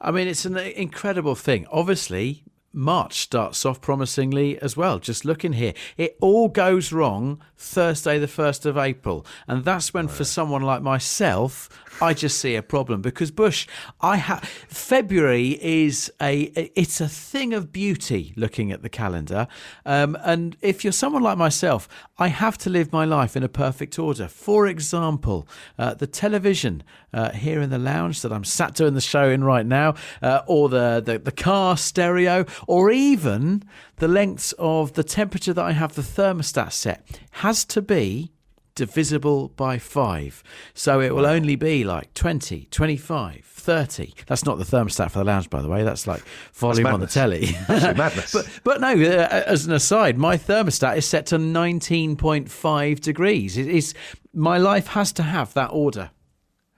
I 0.00 0.10
mean, 0.10 0.28
it's 0.28 0.44
an 0.44 0.58
incredible 0.58 1.34
thing. 1.34 1.66
Obviously, 1.70 2.44
March 2.74 3.20
starts 3.20 3.64
off 3.64 3.80
promisingly 3.80 4.58
as 4.60 4.76
well. 4.76 4.98
Just 4.98 5.24
looking 5.24 5.54
here, 5.54 5.72
it 5.96 6.16
all 6.20 6.48
goes 6.48 6.92
wrong 6.92 7.40
Thursday, 7.56 8.18
the 8.18 8.26
1st 8.26 8.66
of 8.66 8.76
April. 8.76 9.24
And 9.46 9.64
that's 9.64 9.94
when, 9.94 10.08
for 10.08 10.24
someone 10.24 10.62
like 10.62 10.82
myself, 10.82 11.68
I 12.00 12.12
just 12.12 12.38
see 12.38 12.56
a 12.56 12.62
problem 12.62 13.02
because 13.02 13.30
Bush, 13.30 13.66
I 14.00 14.16
have 14.16 14.40
February 14.68 15.58
is 15.62 16.12
a 16.20 16.42
it's 16.74 17.00
a 17.00 17.08
thing 17.08 17.54
of 17.54 17.72
beauty 17.72 18.32
looking 18.36 18.72
at 18.72 18.82
the 18.82 18.88
calendar, 18.88 19.46
um, 19.86 20.16
and 20.22 20.56
if 20.60 20.82
you're 20.82 20.92
someone 20.92 21.22
like 21.22 21.38
myself, 21.38 21.88
I 22.18 22.28
have 22.28 22.58
to 22.58 22.70
live 22.70 22.92
my 22.92 23.04
life 23.04 23.36
in 23.36 23.42
a 23.42 23.48
perfect 23.48 23.98
order. 23.98 24.28
For 24.28 24.66
example, 24.66 25.46
uh, 25.78 25.94
the 25.94 26.06
television 26.06 26.82
uh, 27.14 27.30
here 27.30 27.60
in 27.60 27.70
the 27.70 27.78
lounge 27.78 28.22
that 28.22 28.32
I'm 28.32 28.44
sat 28.44 28.74
doing 28.74 28.94
the 28.94 29.00
show 29.00 29.30
in 29.30 29.44
right 29.44 29.64
now, 29.64 29.94
uh, 30.20 30.42
or 30.46 30.68
the, 30.68 31.02
the 31.04 31.18
the 31.18 31.32
car 31.32 31.76
stereo, 31.76 32.44
or 32.66 32.90
even 32.90 33.62
the 33.96 34.08
lengths 34.08 34.52
of 34.58 34.92
the 34.94 35.04
temperature 35.04 35.52
that 35.54 35.64
I 35.64 35.72
have 35.72 35.94
the 35.94 36.02
thermostat 36.02 36.72
set 36.72 37.20
has 37.30 37.64
to 37.66 37.80
be 37.80 38.30
divisible 38.74 39.48
by 39.50 39.78
5. 39.78 40.42
So 40.74 41.00
it 41.00 41.14
will 41.14 41.26
only 41.26 41.56
be 41.56 41.84
like 41.84 42.12
20, 42.14 42.68
25, 42.70 43.44
30. 43.44 44.14
That's 44.26 44.44
not 44.44 44.58
the 44.58 44.64
thermostat 44.64 45.10
for 45.10 45.18
the 45.18 45.24
lounge, 45.24 45.48
by 45.48 45.62
the 45.62 45.68
way. 45.68 45.84
That's 45.84 46.06
like 46.06 46.22
volume 46.52 46.84
That's 46.84 46.94
on 46.94 47.00
the 47.00 47.06
telly. 47.06 47.56
madness. 47.68 48.32
but, 48.34 48.48
but 48.64 48.80
no, 48.80 48.88
uh, 48.90 49.44
as 49.46 49.66
an 49.66 49.72
aside, 49.72 50.18
my 50.18 50.36
thermostat 50.36 50.96
is 50.96 51.06
set 51.06 51.26
to 51.26 51.36
19.5 51.36 53.00
degrees. 53.00 53.56
It 53.56 53.68
is, 53.68 53.94
my 54.32 54.58
life 54.58 54.88
has 54.88 55.12
to 55.14 55.22
have 55.22 55.54
that 55.54 55.70
order. 55.72 56.10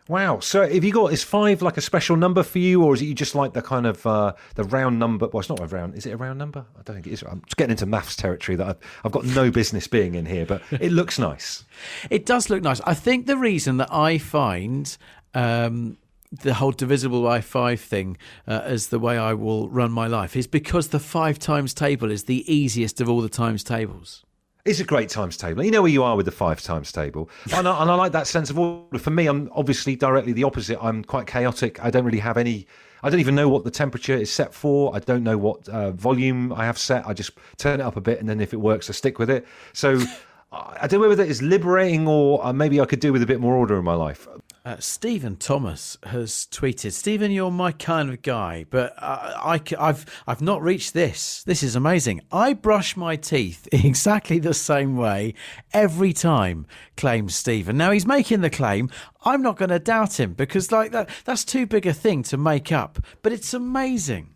Wow. 0.08 0.38
So 0.38 0.68
have 0.68 0.84
you 0.84 0.92
got 0.92 1.12
is 1.12 1.24
five 1.24 1.62
like 1.62 1.76
a 1.76 1.80
special 1.80 2.16
number 2.16 2.42
for 2.42 2.58
you, 2.58 2.84
or 2.84 2.94
is 2.94 3.02
it 3.02 3.06
you 3.06 3.14
just 3.14 3.34
like 3.34 3.54
the 3.54 3.62
kind 3.62 3.86
of 3.86 4.06
uh, 4.06 4.34
the 4.54 4.64
round 4.64 4.98
number? 4.98 5.28
Well, 5.28 5.40
it's 5.40 5.48
not 5.48 5.60
a 5.60 5.66
round. 5.66 5.96
Is 5.96 6.06
it 6.06 6.12
a 6.12 6.16
round 6.16 6.38
number? 6.38 6.64
I 6.78 6.82
don't 6.82 6.94
think 6.94 7.08
it 7.08 7.12
is. 7.12 7.22
I'm 7.22 7.42
just 7.42 7.56
getting 7.56 7.72
into 7.72 7.86
maths 7.86 8.14
territory 8.14 8.56
that 8.56 8.66
I've, 8.68 8.78
I've 9.04 9.12
got 9.12 9.24
no 9.24 9.50
business 9.50 9.88
being 9.88 10.14
in 10.14 10.26
here, 10.26 10.46
but 10.46 10.62
it 10.70 10.92
looks 10.92 11.18
nice. 11.18 11.64
It 12.10 12.24
does 12.24 12.50
look 12.50 12.62
nice. 12.62 12.80
I 12.82 12.94
think 12.94 13.26
the 13.26 13.36
reason 13.36 13.78
that 13.78 13.92
I 13.92 14.18
find. 14.18 14.96
Um, 15.34 15.98
the 16.32 16.54
whole 16.54 16.72
divisible 16.72 17.22
by 17.22 17.40
five 17.40 17.80
thing 17.80 18.16
uh, 18.48 18.60
as 18.64 18.88
the 18.88 18.98
way 18.98 19.16
I 19.16 19.32
will 19.32 19.68
run 19.68 19.92
my 19.92 20.08
life 20.08 20.36
is 20.36 20.46
because 20.46 20.88
the 20.88 20.98
five 20.98 21.38
times 21.38 21.72
table 21.72 22.10
is 22.10 22.24
the 22.24 22.52
easiest 22.52 23.00
of 23.00 23.08
all 23.08 23.20
the 23.20 23.28
times 23.28 23.62
tables. 23.62 24.25
It's 24.66 24.80
a 24.80 24.84
great 24.84 25.08
times 25.08 25.36
table. 25.36 25.64
You 25.64 25.70
know 25.70 25.82
where 25.82 25.92
you 25.92 26.02
are 26.02 26.16
with 26.16 26.26
the 26.26 26.32
five 26.32 26.60
times 26.60 26.90
table. 26.90 27.30
And 27.54 27.68
I, 27.68 27.82
and 27.82 27.88
I 27.88 27.94
like 27.94 28.10
that 28.12 28.26
sense 28.26 28.50
of 28.50 28.58
order. 28.58 28.98
For 28.98 29.10
me, 29.10 29.28
I'm 29.28 29.48
obviously 29.54 29.94
directly 29.94 30.32
the 30.32 30.42
opposite. 30.42 30.82
I'm 30.82 31.04
quite 31.04 31.28
chaotic. 31.28 31.82
I 31.84 31.90
don't 31.90 32.04
really 32.04 32.18
have 32.18 32.36
any. 32.36 32.66
I 33.04 33.08
don't 33.08 33.20
even 33.20 33.36
know 33.36 33.48
what 33.48 33.62
the 33.62 33.70
temperature 33.70 34.16
is 34.16 34.28
set 34.28 34.52
for. 34.52 34.94
I 34.94 34.98
don't 34.98 35.22
know 35.22 35.38
what 35.38 35.68
uh, 35.68 35.92
volume 35.92 36.52
I 36.52 36.64
have 36.64 36.78
set. 36.78 37.06
I 37.06 37.12
just 37.12 37.30
turn 37.58 37.78
it 37.78 37.84
up 37.84 37.96
a 37.96 38.00
bit, 38.00 38.18
and 38.18 38.28
then 38.28 38.40
if 38.40 38.52
it 38.52 38.56
works, 38.56 38.90
I 38.90 38.92
stick 38.92 39.20
with 39.20 39.30
it. 39.30 39.46
So 39.72 40.00
I 40.52 40.88
don't 40.88 41.00
know 41.00 41.08
whether 41.08 41.22
it 41.22 41.30
is 41.30 41.42
liberating 41.42 42.08
or 42.08 42.44
uh, 42.44 42.52
maybe 42.52 42.80
I 42.80 42.86
could 42.86 43.00
do 43.00 43.12
with 43.12 43.22
a 43.22 43.26
bit 43.26 43.38
more 43.38 43.54
order 43.54 43.78
in 43.78 43.84
my 43.84 43.94
life. 43.94 44.26
Uh, 44.66 44.76
Stephen 44.80 45.36
Thomas 45.36 45.96
has 46.02 46.48
tweeted, 46.50 46.90
Stephen, 46.90 47.30
you're 47.30 47.52
my 47.52 47.70
kind 47.70 48.10
of 48.10 48.20
guy, 48.22 48.66
but 48.68 49.00
I, 49.00 49.60
I, 49.78 49.86
have 49.86 50.06
I've 50.26 50.42
not 50.42 50.60
reached 50.60 50.92
this. 50.92 51.44
This 51.44 51.62
is 51.62 51.76
amazing. 51.76 52.22
I 52.32 52.52
brush 52.52 52.96
my 52.96 53.14
teeth 53.14 53.68
exactly 53.72 54.40
the 54.40 54.54
same 54.54 54.96
way 54.96 55.34
every 55.72 56.12
time, 56.12 56.66
claims 56.96 57.36
Stephen. 57.36 57.76
Now 57.76 57.92
he's 57.92 58.06
making 58.06 58.40
the 58.40 58.50
claim. 58.50 58.90
I'm 59.24 59.40
not 59.40 59.56
going 59.56 59.68
to 59.68 59.78
doubt 59.78 60.18
him 60.18 60.32
because 60.32 60.72
like 60.72 60.90
that, 60.90 61.10
that's 61.24 61.44
too 61.44 61.68
big 61.68 61.86
a 61.86 61.92
thing 61.92 62.24
to 62.24 62.36
make 62.36 62.72
up, 62.72 62.98
but 63.22 63.32
it's 63.32 63.54
amazing. 63.54 64.30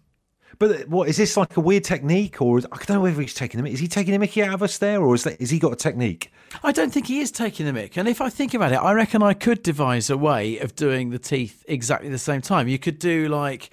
But 0.61 0.71
uh, 0.71 0.85
what 0.88 1.09
is 1.09 1.17
this 1.17 1.37
like 1.37 1.57
a 1.57 1.61
weird 1.61 1.83
technique, 1.83 2.40
or 2.40 2.59
is, 2.59 2.67
I 2.71 2.76
don't 2.76 2.90
know 2.90 3.00
whether 3.00 3.21
he's 3.21 3.35
taking 3.35 3.59
the 3.59 3.64
mic. 3.64 3.73
Is 3.73 3.81
he 3.81 3.88
taking 3.88 4.12
the 4.12 4.19
Mickey 4.19 4.45
out 4.45 4.55
of 4.55 4.62
us 4.62 4.79
there, 4.79 5.02
or 5.02 5.14
is 5.17 5.25
that 5.25 5.40
is 5.40 5.50
he 5.50 5.59
got 5.59 5.73
a 5.73 5.76
technique? 5.76 6.31
I 6.62 6.71
don't 6.71 6.93
think 6.93 7.07
he 7.07 7.19
is 7.21 7.33
taking 7.33 7.67
the 7.67 7.73
mic. 7.73 7.97
And 7.97 8.07
if 8.07 8.21
I 8.21 8.29
think 8.29 8.55
about 8.55 8.71
it, 8.71 8.76
I 8.76 8.93
reckon 8.93 9.23
I 9.23 9.33
could 9.33 9.62
devise 9.62 10.11
a 10.11 10.17
way 10.19 10.59
of 10.59 10.76
doing 10.76 11.11
the 11.11 11.19
teeth 11.19 11.64
exactly 11.67 12.11
the 12.11 12.19
same 12.19 12.43
time. 12.43 12.69
You 12.69 12.79
could 12.79 12.99
do 12.99 13.29
like 13.29 13.71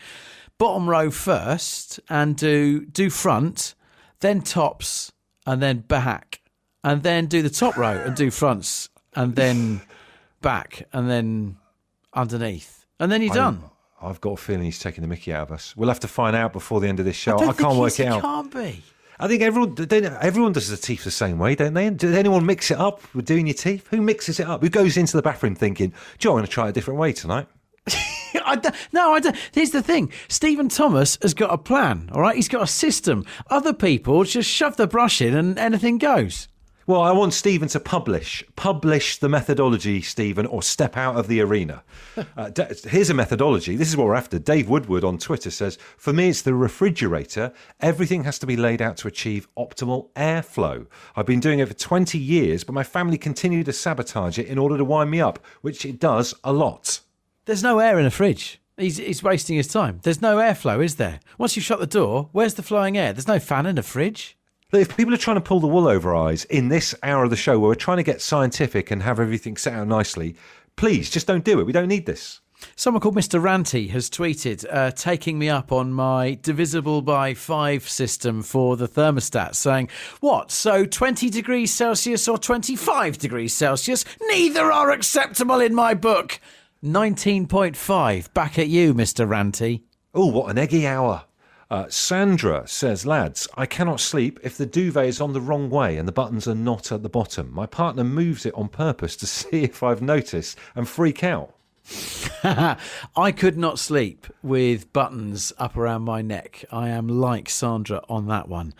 bottom 0.57 0.89
row 0.89 1.11
first 1.11 1.99
and 2.09 2.37
do 2.37 2.85
do 2.85 3.09
front, 3.09 3.75
then 4.21 4.41
tops, 4.41 5.11
and 5.45 5.61
then 5.61 5.79
back, 5.79 6.39
and 6.85 7.03
then 7.03 7.25
do 7.25 7.41
the 7.41 7.49
top 7.49 7.75
row 7.75 8.01
and 8.01 8.15
do 8.15 8.31
fronts, 8.31 8.87
and 9.13 9.35
then 9.35 9.81
back, 10.41 10.87
and 10.93 11.09
then 11.09 11.57
underneath, 12.13 12.85
and 12.97 13.11
then 13.11 13.21
you're 13.21 13.33
done. 13.33 13.61
I've 14.01 14.21
got 14.21 14.31
a 14.31 14.37
feeling 14.37 14.63
he's 14.63 14.79
taking 14.79 15.01
the 15.01 15.07
mickey 15.07 15.33
out 15.33 15.47
of 15.47 15.51
us. 15.51 15.75
We'll 15.75 15.89
have 15.89 15.99
to 16.01 16.07
find 16.07 16.35
out 16.35 16.53
before 16.53 16.79
the 16.79 16.87
end 16.87 16.99
of 16.99 17.05
this 17.05 17.15
show. 17.15 17.37
I, 17.37 17.47
I, 17.47 17.53
can't 17.53 17.77
work 17.77 17.99
it 17.99 18.07
out. 18.07 18.21
Can't 18.21 18.53
be. 18.53 18.83
I 19.19 19.27
think 19.27 19.41
everyone 19.41 19.75
everyone 20.21 20.51
does 20.51 20.69
the 20.69 20.77
teeth 20.77 21.03
the 21.03 21.11
same 21.11 21.39
way, 21.39 21.55
don't 21.55 21.73
they? 21.73 21.89
Does 21.89 22.15
anyone 22.15 22.45
mix 22.45 22.69
it 22.69 22.77
up 22.77 23.01
with 23.15 23.25
doing 23.25 23.47
your 23.47 23.55
teeth? 23.55 23.87
Who 23.89 24.01
mixes 24.01 24.39
it 24.39 24.47
up? 24.47 24.61
Who 24.61 24.69
goes 24.69 24.95
into 24.95 25.17
the 25.17 25.23
bathroom 25.23 25.55
thinking, 25.55 25.93
"Do 26.19 26.29
I 26.29 26.33
want 26.33 26.45
to 26.45 26.51
try 26.51 26.69
a 26.69 26.71
different 26.71 26.99
way 26.99 27.13
tonight"? 27.13 27.47
I 27.87 28.73
no, 28.91 29.13
I 29.13 29.19
don't. 29.19 29.35
Here's 29.51 29.71
the 29.71 29.81
thing: 29.81 30.11
Stephen 30.27 30.69
Thomas 30.69 31.17
has 31.23 31.33
got 31.33 31.51
a 31.51 31.57
plan. 31.57 32.11
All 32.13 32.21
right, 32.21 32.35
he's 32.35 32.47
got 32.47 32.61
a 32.61 32.67
system. 32.67 33.25
Other 33.49 33.73
people 33.73 34.23
just 34.23 34.49
shove 34.49 34.77
the 34.77 34.85
brush 34.85 35.19
in 35.19 35.33
and 35.33 35.57
anything 35.57 35.97
goes. 35.97 36.47
Well, 36.87 37.01
I 37.01 37.11
want 37.11 37.33
Stephen 37.33 37.67
to 37.69 37.81
publish 37.81 38.45
publish 38.55 39.17
the 39.17 39.27
methodology, 39.27 40.01
Stephen, 40.01 40.45
or 40.45 40.63
step 40.63 40.95
out 40.95 41.17
of 41.17 41.27
the 41.27 41.41
arena. 41.41 41.83
Uh, 42.35 42.51
here's 42.85 43.09
a 43.09 43.13
methodology. 43.13 43.75
This 43.75 43.89
is 43.89 43.97
what 43.97 44.07
we're 44.07 44.15
after. 44.15 44.39
Dave 44.39 44.69
Woodward 44.69 45.03
on 45.03 45.17
Twitter 45.17 45.51
says, 45.51 45.77
"For 45.97 46.13
me, 46.13 46.29
it's 46.29 46.41
the 46.41 46.53
refrigerator. 46.53 47.51
Everything 47.79 48.23
has 48.23 48.39
to 48.39 48.47
be 48.47 48.55
laid 48.55 48.81
out 48.81 48.97
to 48.97 49.07
achieve 49.07 49.47
optimal 49.57 50.09
airflow. 50.13 50.87
I've 51.15 51.25
been 51.25 51.39
doing 51.39 51.59
it 51.59 51.67
for 51.67 51.73
20 51.73 52.17
years, 52.17 52.63
but 52.63 52.73
my 52.73 52.83
family 52.83 53.17
continue 53.17 53.63
to 53.63 53.73
sabotage 53.73 54.39
it 54.39 54.47
in 54.47 54.57
order 54.57 54.77
to 54.77 54.85
wind 54.85 55.11
me 55.11 55.19
up, 55.19 55.39
which 55.61 55.85
it 55.85 55.99
does 55.99 56.33
a 56.43 56.53
lot." 56.53 57.01
There's 57.45 57.63
no 57.63 57.79
air 57.79 57.99
in 57.99 58.05
a 58.05 58.11
fridge. 58.11 58.61
He's, 58.77 58.97
he's 58.97 59.23
wasting 59.23 59.57
his 59.57 59.67
time. 59.67 59.99
There's 60.03 60.21
no 60.21 60.37
airflow, 60.37 60.83
is 60.83 60.95
there? 60.95 61.19
Once 61.37 61.55
you 61.55 61.61
shut 61.61 61.79
the 61.79 61.87
door, 61.87 62.29
where's 62.31 62.53
the 62.53 62.63
flowing 62.63 62.97
air? 62.97 63.13
There's 63.13 63.27
no 63.27 63.39
fan 63.39 63.65
in 63.65 63.77
a 63.77 63.83
fridge. 63.83 64.36
If 64.73 64.97
people 64.97 65.13
are 65.13 65.17
trying 65.17 65.37
to 65.37 65.41
pull 65.41 65.61
the 65.61 65.67
wool 65.67 65.87
over 65.87 66.13
our 66.13 66.27
eyes 66.27 66.43
in 66.43 66.67
this 66.67 66.93
hour 67.01 67.23
of 67.23 67.29
the 67.29 67.37
show 67.37 67.57
where 67.57 67.69
we're 67.69 67.75
trying 67.75 67.97
to 67.97 68.03
get 68.03 68.21
scientific 68.21 68.91
and 68.91 69.01
have 69.01 69.17
everything 69.17 69.55
set 69.55 69.71
out 69.71 69.87
nicely, 69.87 70.35
please 70.75 71.09
just 71.09 71.25
don't 71.25 71.45
do 71.45 71.61
it. 71.61 71.65
We 71.65 71.71
don't 71.71 71.87
need 71.87 72.05
this. 72.05 72.41
Someone 72.75 72.99
called 72.99 73.15
Mr. 73.15 73.41
Ranty 73.41 73.91
has 73.91 74.09
tweeted, 74.09 74.65
uh, 74.69 74.91
taking 74.91 75.39
me 75.39 75.47
up 75.47 75.71
on 75.71 75.93
my 75.93 76.37
divisible 76.41 77.01
by 77.01 77.33
five 77.33 77.87
system 77.87 78.43
for 78.43 78.75
the 78.75 78.89
thermostat, 78.89 79.55
saying, 79.55 79.87
What? 80.19 80.51
So 80.51 80.83
20 80.85 81.29
degrees 81.29 81.73
Celsius 81.73 82.27
or 82.27 82.37
25 82.37 83.17
degrees 83.17 83.55
Celsius? 83.55 84.03
Neither 84.19 84.69
are 84.69 84.91
acceptable 84.91 85.61
in 85.61 85.75
my 85.75 85.93
book. 85.93 86.41
19.5. 86.83 88.33
Back 88.33 88.59
at 88.59 88.67
you, 88.67 88.93
Mr. 88.93 89.25
Ranty. 89.25 89.83
Oh, 90.13 90.25
what 90.25 90.51
an 90.51 90.57
eggy 90.57 90.85
hour. 90.85 91.23
Uh, 91.69 91.85
Sandra 91.89 92.67
says, 92.67 93.05
lads, 93.05 93.47
I 93.55 93.65
cannot 93.65 93.99
sleep 93.99 94.39
if 94.41 94.57
the 94.57 94.65
duvet 94.65 95.07
is 95.07 95.19
on 95.19 95.33
the 95.33 95.41
wrong 95.41 95.69
way 95.69 95.97
and 95.97 96.07
the 96.07 96.13
buttons 96.13 96.47
are 96.47 96.55
not 96.55 96.91
at 96.91 97.03
the 97.03 97.09
bottom. 97.09 97.53
My 97.53 97.65
partner 97.65 98.03
moves 98.03 98.45
it 98.45 98.53
on 98.53 98.69
purpose 98.69 99.15
to 99.17 99.27
see 99.27 99.63
if 99.63 99.83
I've 99.83 100.01
noticed 100.01 100.57
and 100.75 100.87
freak 100.87 101.23
out. 101.23 101.53
I 102.43 103.31
could 103.35 103.57
not 103.57 103.79
sleep 103.79 104.27
with 104.43 104.91
buttons 104.91 105.53
up 105.57 105.77
around 105.77 106.01
my 106.01 106.21
neck. 106.21 106.65
I 106.71 106.89
am 106.89 107.07
like 107.07 107.49
Sandra 107.49 108.01
on 108.09 108.27
that 108.27 108.49
one. 108.49 108.73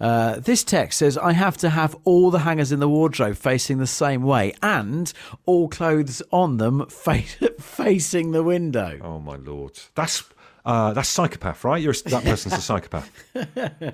Uh, 0.00 0.38
this 0.38 0.62
text 0.62 0.98
says 1.00 1.18
I 1.18 1.32
have 1.32 1.56
to 1.58 1.70
have 1.70 1.96
all 2.04 2.30
the 2.30 2.40
hangers 2.40 2.70
in 2.70 2.78
the 2.78 2.88
wardrobe 2.88 3.36
facing 3.36 3.78
the 3.78 3.86
same 3.86 4.22
way 4.22 4.54
and 4.62 5.12
all 5.44 5.68
clothes 5.68 6.22
on 6.30 6.58
them 6.58 6.86
fa- 6.88 7.22
facing 7.58 8.30
the 8.30 8.44
window. 8.44 8.98
Oh, 9.02 9.18
my 9.18 9.36
lord. 9.36 9.78
That's. 9.94 10.24
Uh, 10.64 10.92
that's 10.92 11.08
psychopath, 11.08 11.64
right? 11.64 11.82
You're 11.82 11.92
a, 11.92 12.10
that 12.10 12.24
person's 12.24 12.54
a 12.54 12.60
psychopath. 12.60 13.10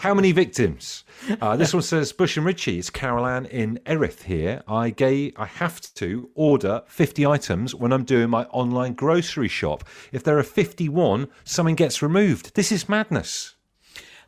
How 0.01 0.15
many 0.15 0.33
victims? 0.33 1.05
Uh, 1.41 1.57
this 1.57 1.73
one 1.73 1.83
says 1.83 2.13
Bush 2.13 2.37
and 2.37 2.45
Richie. 2.45 2.79
It's 2.79 2.91
Carol 2.91 3.27
Ann 3.27 3.47
in 3.47 3.81
Erith 3.87 4.23
here. 4.23 4.63
I 4.69 4.91
gay, 4.91 5.33
I 5.37 5.47
have 5.47 5.81
to 5.95 6.31
order 6.35 6.83
50 6.87 7.27
items 7.27 7.75
when 7.75 7.93
I'm 7.93 8.05
doing 8.05 8.29
my 8.31 8.45
online 8.45 8.95
grocery 8.95 9.49
shop. 9.49 9.85
If 10.13 10.25
there 10.25 10.39
are 10.39 10.43
51, 10.43 11.29
something 11.45 11.75
gets 11.75 12.03
removed. 12.03 12.55
This 12.55 12.71
is 12.71 12.89
madness. 12.89 13.55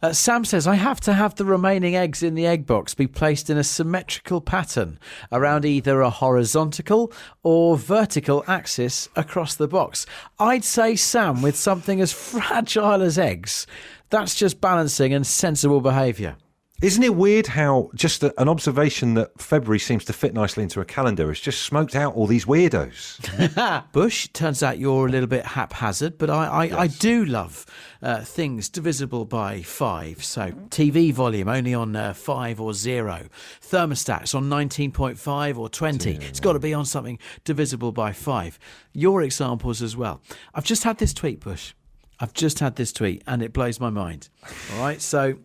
Uh, 0.03 0.15
Sam 0.15 0.47
says 0.47 0.67
I 0.67 0.77
have 0.77 1.01
to 1.03 1.13
have 1.13 1.35
the 1.35 1.45
remaining 1.45 1.95
eggs 1.95 2.23
in 2.23 2.35
the 2.35 2.47
egg 2.47 2.67
box 2.67 2.95
be 2.95 3.07
placed 3.07 3.51
in 3.51 3.59
a 3.59 3.65
symmetrical 3.65 4.41
pattern 4.41 4.99
around 5.31 5.67
either 5.67 6.01
a 6.01 6.09
horizontal 6.09 7.13
or 7.43 7.77
vertical 7.77 8.43
axis 8.47 9.09
across 9.15 9.55
the 9.55 9.69
box. 9.69 10.07
I'd 10.39 10.65
say, 10.65 10.97
Sam, 10.97 11.43
with 11.43 11.57
something 11.57 12.01
as 12.01 12.13
fragile 12.31 13.03
as 13.03 13.19
eggs, 13.19 13.67
that's 14.09 14.35
just 14.35 14.61
balancing 14.61 15.13
and 15.13 15.27
sensible 15.27 15.81
behaviour. 15.81 16.37
Isn't 16.83 17.03
it 17.03 17.15
weird 17.15 17.47
how 17.47 17.91
just 17.95 18.23
a, 18.23 18.33
an 18.41 18.49
observation 18.49 19.13
that 19.13 19.39
February 19.39 19.79
seems 19.79 20.03
to 20.07 20.15
fit 20.15 20.33
nicely 20.33 20.63
into 20.63 20.81
a 20.81 20.85
calendar 20.87 21.29
has 21.29 21.39
just 21.39 21.63
smoked 21.65 21.95
out 21.95 22.15
all 22.15 22.27
these 22.27 22.47
weirdos? 22.47 23.93
Bush, 23.93 24.29
turns 24.29 24.63
out 24.63 24.79
you're 24.79 25.07
a 25.07 25.11
little 25.11 25.27
bit 25.27 25.45
haphazard, 25.45 26.17
but 26.17 26.31
I, 26.31 26.47
I, 26.69 26.81
I 26.81 26.87
do 26.87 27.27
love 27.27 27.67
uh, 28.01 28.23
things 28.23 28.71
divisible 28.71 29.27
by 29.27 29.61
five. 29.61 30.25
So 30.25 30.53
TV 30.71 31.13
volume 31.13 31.49
only 31.49 31.75
on 31.75 31.95
uh, 31.95 32.15
five 32.15 32.59
or 32.59 32.73
zero. 32.73 33.27
Thermostats 33.61 34.35
on 34.35 34.49
19.5 34.49 35.59
or 35.59 35.69
20. 35.69 36.13
It's 36.13 36.41
got 36.41 36.55
to 36.55 36.59
be 36.59 36.73
on 36.73 36.87
something 36.87 37.19
divisible 37.45 37.93
by 37.93 38.15
five. 38.15 38.59
Your 38.95 39.21
examples 39.21 39.83
as 39.83 39.99
well. 39.99 40.23
I've 40.55 40.65
just 40.65 40.85
had 40.85 40.97
this 40.97 41.13
tweet, 41.13 41.41
Bush. 41.41 41.75
I've 42.19 42.33
just 42.33 42.59
had 42.61 42.77
this 42.77 42.91
tweet 42.91 43.23
and 43.27 43.43
it 43.43 43.53
blows 43.53 43.79
my 43.81 43.91
mind. 43.91 44.31
All 44.73 44.81
right. 44.81 45.01
So 45.03 45.39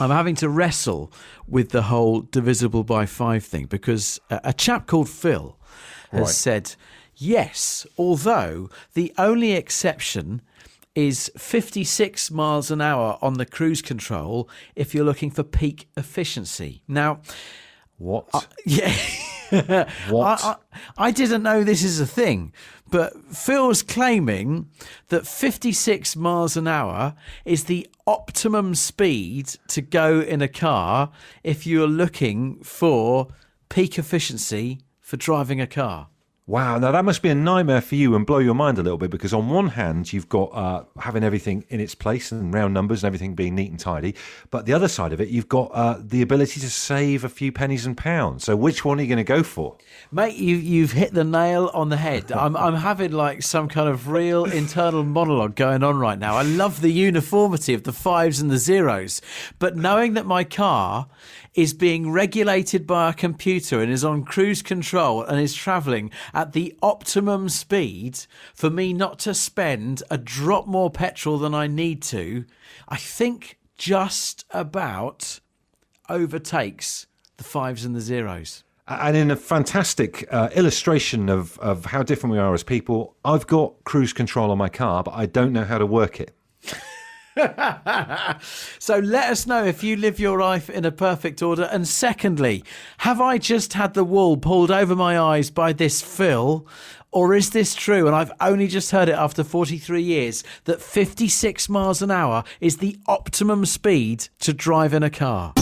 I'm 0.00 0.10
having 0.10 0.34
to 0.36 0.48
wrestle 0.48 1.12
with 1.46 1.70
the 1.70 1.82
whole 1.82 2.20
divisible 2.22 2.84
by 2.84 3.06
five 3.06 3.44
thing 3.44 3.66
because 3.66 4.20
a, 4.30 4.40
a 4.44 4.52
chap 4.52 4.86
called 4.86 5.08
Phil 5.08 5.56
has 6.10 6.20
Right. 6.20 6.28
said, 6.28 6.74
yes, 7.16 7.86
although 7.96 8.68
the 8.94 9.12
only 9.16 9.52
exception 9.52 10.42
is 10.96 11.30
56 11.38 12.30
miles 12.32 12.70
an 12.70 12.80
hour 12.80 13.16
on 13.22 13.34
the 13.34 13.46
cruise 13.46 13.80
control 13.80 14.48
if 14.74 14.92
you're 14.94 15.04
looking 15.04 15.30
for 15.30 15.44
peak 15.44 15.88
efficiency. 15.96 16.82
Now, 16.88 17.20
What? 17.96 18.26
Uh, 18.34 18.40
yeah. 18.66 18.92
What? 20.08 20.44
I, 20.44 20.56
I, 20.98 21.06
I 21.06 21.10
didn't 21.10 21.42
know 21.42 21.64
this 21.64 21.82
is 21.82 22.00
a 22.00 22.06
thing, 22.06 22.52
but 22.90 23.12
Phil's 23.34 23.82
claiming 23.82 24.68
that 25.08 25.26
56 25.26 26.16
miles 26.16 26.56
an 26.56 26.66
hour 26.66 27.14
is 27.44 27.64
the 27.64 27.86
optimum 28.06 28.74
speed 28.74 29.56
to 29.68 29.80
go 29.80 30.20
in 30.20 30.42
a 30.42 30.48
car 30.48 31.10
if 31.44 31.66
you're 31.66 31.88
looking 31.88 32.62
for 32.62 33.28
peak 33.68 33.98
efficiency 33.98 34.80
for 35.00 35.16
driving 35.16 35.60
a 35.60 35.66
car. 35.66 36.08
Wow, 36.50 36.78
now 36.78 36.90
that 36.90 37.04
must 37.04 37.22
be 37.22 37.28
a 37.28 37.34
nightmare 37.36 37.80
for 37.80 37.94
you 37.94 38.16
and 38.16 38.26
blow 38.26 38.38
your 38.38 38.54
mind 38.54 38.76
a 38.76 38.82
little 38.82 38.98
bit 38.98 39.12
because 39.12 39.32
on 39.32 39.48
one 39.50 39.68
hand 39.68 40.12
you've 40.12 40.28
got 40.28 40.46
uh, 40.46 40.82
having 40.98 41.22
everything 41.22 41.64
in 41.68 41.78
its 41.78 41.94
place 41.94 42.32
and 42.32 42.52
round 42.52 42.74
numbers 42.74 43.04
and 43.04 43.06
everything 43.06 43.36
being 43.36 43.54
neat 43.54 43.70
and 43.70 43.78
tidy, 43.78 44.16
but 44.50 44.66
the 44.66 44.72
other 44.72 44.88
side 44.88 45.12
of 45.12 45.20
it 45.20 45.28
you've 45.28 45.48
got 45.48 45.70
uh, 45.72 45.96
the 46.00 46.22
ability 46.22 46.58
to 46.58 46.68
save 46.68 47.22
a 47.22 47.28
few 47.28 47.52
pennies 47.52 47.86
and 47.86 47.96
pounds. 47.96 48.42
So 48.42 48.56
which 48.56 48.84
one 48.84 48.98
are 48.98 49.02
you 49.02 49.06
going 49.06 49.18
to 49.18 49.22
go 49.22 49.44
for? 49.44 49.76
Mate, 50.10 50.34
you, 50.34 50.56
you've 50.56 50.90
hit 50.90 51.14
the 51.14 51.22
nail 51.22 51.70
on 51.72 51.88
the 51.88 51.96
head. 51.96 52.32
I'm, 52.32 52.56
I'm 52.56 52.74
having 52.74 53.12
like 53.12 53.44
some 53.44 53.68
kind 53.68 53.88
of 53.88 54.08
real 54.08 54.44
internal 54.44 55.04
monologue 55.04 55.54
going 55.54 55.84
on 55.84 55.98
right 56.00 56.18
now. 56.18 56.34
I 56.34 56.42
love 56.42 56.80
the 56.80 56.90
uniformity 56.90 57.74
of 57.74 57.84
the 57.84 57.92
fives 57.92 58.40
and 58.40 58.50
the 58.50 58.58
zeros, 58.58 59.22
but 59.60 59.76
knowing 59.76 60.14
that 60.14 60.26
my 60.26 60.42
car 60.42 61.06
is 61.54 61.74
being 61.74 62.10
regulated 62.10 62.86
by 62.86 63.10
a 63.10 63.14
computer 63.14 63.80
and 63.80 63.90
is 63.90 64.04
on 64.04 64.24
cruise 64.24 64.62
control 64.62 65.22
and 65.22 65.40
is 65.40 65.54
traveling 65.54 66.10
at 66.32 66.52
the 66.52 66.76
optimum 66.82 67.48
speed 67.48 68.18
for 68.54 68.70
me 68.70 68.92
not 68.92 69.18
to 69.18 69.34
spend 69.34 70.02
a 70.10 70.18
drop 70.18 70.66
more 70.66 70.90
petrol 70.90 71.38
than 71.38 71.54
I 71.54 71.66
need 71.66 72.02
to, 72.02 72.44
I 72.88 72.96
think 72.96 73.58
just 73.76 74.44
about 74.50 75.40
overtakes 76.08 77.06
the 77.36 77.44
fives 77.44 77.84
and 77.84 77.94
the 77.94 78.00
zeros. 78.00 78.62
And 78.86 79.16
in 79.16 79.30
a 79.30 79.36
fantastic 79.36 80.26
uh, 80.32 80.48
illustration 80.54 81.28
of, 81.28 81.58
of 81.60 81.84
how 81.86 82.02
different 82.02 82.32
we 82.32 82.38
are 82.38 82.52
as 82.52 82.64
people, 82.64 83.14
I've 83.24 83.46
got 83.46 83.72
cruise 83.84 84.12
control 84.12 84.50
on 84.50 84.58
my 84.58 84.68
car, 84.68 85.04
but 85.04 85.14
I 85.14 85.26
don't 85.26 85.52
know 85.52 85.64
how 85.64 85.78
to 85.78 85.86
work 85.86 86.20
it. 86.20 86.34
So 88.78 88.98
let 88.98 89.30
us 89.30 89.46
know 89.46 89.64
if 89.64 89.84
you 89.84 89.96
live 89.96 90.18
your 90.18 90.40
life 90.40 90.68
in 90.70 90.84
a 90.84 90.90
perfect 90.90 91.42
order. 91.42 91.64
And 91.64 91.86
secondly, 91.86 92.64
have 92.98 93.20
I 93.20 93.38
just 93.38 93.74
had 93.74 93.94
the 93.94 94.04
wool 94.04 94.36
pulled 94.36 94.70
over 94.70 94.96
my 94.96 95.18
eyes 95.18 95.50
by 95.50 95.72
this 95.72 96.02
Phil? 96.02 96.66
Or 97.12 97.34
is 97.34 97.50
this 97.50 97.74
true? 97.74 98.06
And 98.06 98.16
I've 98.16 98.32
only 98.40 98.68
just 98.68 98.90
heard 98.90 99.08
it 99.08 99.16
after 99.16 99.44
43 99.44 100.02
years 100.02 100.44
that 100.64 100.80
56 100.80 101.68
miles 101.68 102.02
an 102.02 102.10
hour 102.10 102.44
is 102.60 102.78
the 102.78 102.96
optimum 103.06 103.66
speed 103.66 104.28
to 104.40 104.52
drive 104.52 104.94
in 104.94 105.02
a 105.02 105.10
car. 105.10 105.52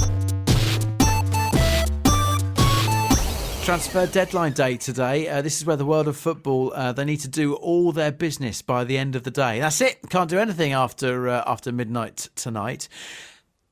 Transfer 3.68 4.06
deadline 4.06 4.54
day 4.54 4.78
today. 4.78 5.28
Uh, 5.28 5.42
this 5.42 5.58
is 5.58 5.66
where 5.66 5.76
the 5.76 5.84
world 5.84 6.08
of 6.08 6.16
football 6.16 6.72
uh, 6.74 6.90
they 6.90 7.04
need 7.04 7.20
to 7.20 7.28
do 7.28 7.52
all 7.56 7.92
their 7.92 8.10
business 8.10 8.62
by 8.62 8.82
the 8.82 8.96
end 8.96 9.14
of 9.14 9.24
the 9.24 9.30
day. 9.30 9.60
That's 9.60 9.82
it. 9.82 9.98
Can't 10.08 10.30
do 10.30 10.38
anything 10.38 10.72
after 10.72 11.28
uh, 11.28 11.44
after 11.46 11.70
midnight 11.70 12.30
tonight. 12.34 12.88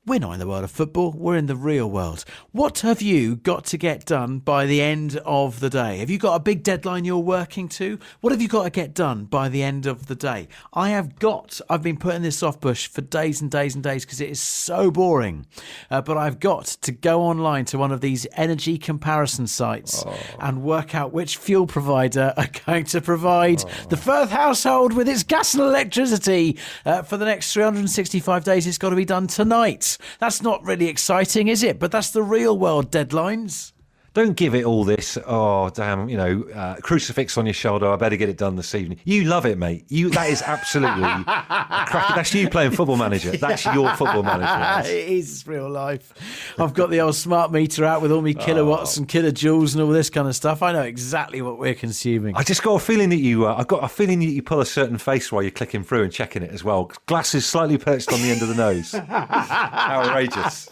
We're 0.08 0.20
not 0.20 0.34
in 0.34 0.38
the 0.38 0.46
world 0.46 0.62
of 0.62 0.70
football, 0.70 1.10
we're 1.10 1.36
in 1.36 1.46
the 1.46 1.56
real 1.56 1.90
world. 1.90 2.24
What 2.52 2.78
have 2.78 3.02
you 3.02 3.34
got 3.34 3.64
to 3.64 3.76
get 3.76 4.04
done 4.04 4.38
by 4.38 4.64
the 4.64 4.80
end 4.80 5.16
of 5.24 5.58
the 5.58 5.68
day? 5.68 5.98
Have 5.98 6.10
you 6.10 6.16
got 6.16 6.36
a 6.36 6.38
big 6.38 6.62
deadline 6.62 7.04
you're 7.04 7.18
working 7.18 7.68
to? 7.70 7.98
What 8.20 8.32
have 8.32 8.40
you 8.40 8.46
got 8.46 8.62
to 8.62 8.70
get 8.70 8.94
done 8.94 9.24
by 9.24 9.48
the 9.48 9.64
end 9.64 9.84
of 9.84 10.06
the 10.06 10.14
day? 10.14 10.46
I 10.72 10.90
have 10.90 11.18
got, 11.18 11.60
I've 11.68 11.82
been 11.82 11.96
putting 11.96 12.22
this 12.22 12.40
off 12.44 12.60
bush 12.60 12.86
for 12.86 13.00
days 13.00 13.40
and 13.40 13.50
days 13.50 13.74
and 13.74 13.82
days 13.82 14.04
because 14.04 14.20
it 14.20 14.30
is 14.30 14.40
so 14.40 14.92
boring. 14.92 15.44
Uh, 15.90 16.02
but 16.02 16.16
I've 16.16 16.38
got 16.38 16.66
to 16.66 16.92
go 16.92 17.22
online 17.22 17.64
to 17.64 17.78
one 17.78 17.90
of 17.90 18.00
these 18.00 18.28
energy 18.34 18.78
comparison 18.78 19.48
sites 19.48 20.04
oh. 20.06 20.16
and 20.38 20.62
work 20.62 20.94
out 20.94 21.12
which 21.12 21.36
fuel 21.36 21.66
provider 21.66 22.32
are 22.36 22.46
going 22.66 22.84
to 22.84 23.00
provide 23.00 23.64
oh. 23.66 23.88
the 23.88 23.96
Firth 23.96 24.30
household 24.30 24.92
with 24.92 25.08
its 25.08 25.24
gas 25.24 25.54
and 25.54 25.64
electricity 25.64 26.58
uh, 26.84 27.02
for 27.02 27.16
the 27.16 27.24
next 27.24 27.52
365 27.52 28.44
days. 28.44 28.68
It's 28.68 28.78
got 28.78 28.90
to 28.90 28.96
be 28.96 29.04
done 29.04 29.26
tonight. 29.26 29.95
That's 30.18 30.42
not 30.42 30.64
really 30.64 30.88
exciting, 30.88 31.48
is 31.48 31.62
it? 31.62 31.78
But 31.78 31.92
that's 31.92 32.10
the 32.10 32.22
real 32.22 32.58
world 32.58 32.90
deadlines. 32.90 33.72
Don't 34.16 34.32
give 34.32 34.54
it 34.54 34.64
all 34.64 34.82
this. 34.82 35.18
Oh 35.26 35.68
damn! 35.68 36.08
You 36.08 36.16
know, 36.16 36.42
uh, 36.54 36.76
crucifix 36.76 37.36
on 37.36 37.44
your 37.44 37.52
shoulder. 37.52 37.86
I 37.86 37.96
better 37.96 38.16
get 38.16 38.30
it 38.30 38.38
done 38.38 38.56
this 38.56 38.74
evening. 38.74 38.98
You 39.04 39.24
love 39.24 39.44
it, 39.44 39.58
mate. 39.58 39.84
You 39.90 40.08
that 40.08 40.30
is 40.30 40.40
absolutely 40.40 41.02
That's 41.02 42.32
you 42.32 42.48
playing 42.48 42.70
football 42.70 42.96
manager. 42.96 43.32
That's 43.32 43.66
your 43.66 43.90
football 43.90 44.22
manager. 44.22 44.88
it 44.90 45.10
is 45.10 45.46
real 45.46 45.68
life. 45.68 46.14
I've 46.58 46.72
got 46.72 46.88
the 46.88 47.02
old 47.02 47.14
smart 47.14 47.52
meter 47.52 47.84
out 47.84 48.00
with 48.00 48.10
all 48.10 48.22
my 48.22 48.32
kilowatts 48.32 48.96
oh. 48.96 49.02
and 49.02 49.08
kilojoules 49.08 49.74
and 49.74 49.82
all 49.82 49.90
this 49.90 50.08
kind 50.08 50.26
of 50.26 50.34
stuff. 50.34 50.62
I 50.62 50.72
know 50.72 50.80
exactly 50.80 51.42
what 51.42 51.58
we're 51.58 51.74
consuming. 51.74 52.34
I 52.36 52.42
just 52.42 52.62
got 52.62 52.76
a 52.76 52.78
feeling 52.78 53.10
that 53.10 53.20
you. 53.20 53.46
Uh, 53.46 53.56
I've 53.56 53.68
got 53.68 53.84
a 53.84 53.88
feeling 53.88 54.20
that 54.20 54.30
you 54.30 54.42
pull 54.42 54.62
a 54.62 54.66
certain 54.66 54.96
face 54.96 55.30
while 55.30 55.42
you're 55.42 55.50
clicking 55.50 55.84
through 55.84 56.04
and 56.04 56.10
checking 56.10 56.42
it 56.42 56.52
as 56.52 56.64
well. 56.64 56.90
Glasses 57.04 57.44
slightly 57.44 57.76
perched 57.76 58.10
on 58.10 58.22
the 58.22 58.30
end 58.30 58.40
of 58.40 58.48
the 58.48 58.54
nose. 58.54 58.94
Outrageous. 59.10 60.70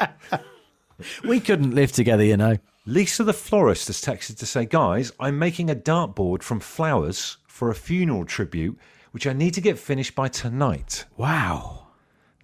We 1.22 1.40
couldn't 1.40 1.74
live 1.74 1.92
together, 1.92 2.24
you 2.24 2.38
know. 2.38 2.56
Lisa 2.86 3.24
the 3.24 3.32
florist 3.32 3.86
has 3.86 4.02
texted 4.02 4.36
to 4.36 4.44
say, 4.44 4.66
Guys, 4.66 5.10
I'm 5.18 5.38
making 5.38 5.70
a 5.70 5.74
dartboard 5.74 6.42
from 6.42 6.60
flowers 6.60 7.38
for 7.46 7.70
a 7.70 7.74
funeral 7.74 8.26
tribute, 8.26 8.78
which 9.12 9.26
I 9.26 9.32
need 9.32 9.54
to 9.54 9.62
get 9.62 9.78
finished 9.78 10.14
by 10.14 10.28
tonight. 10.28 11.06
Wow. 11.16 11.86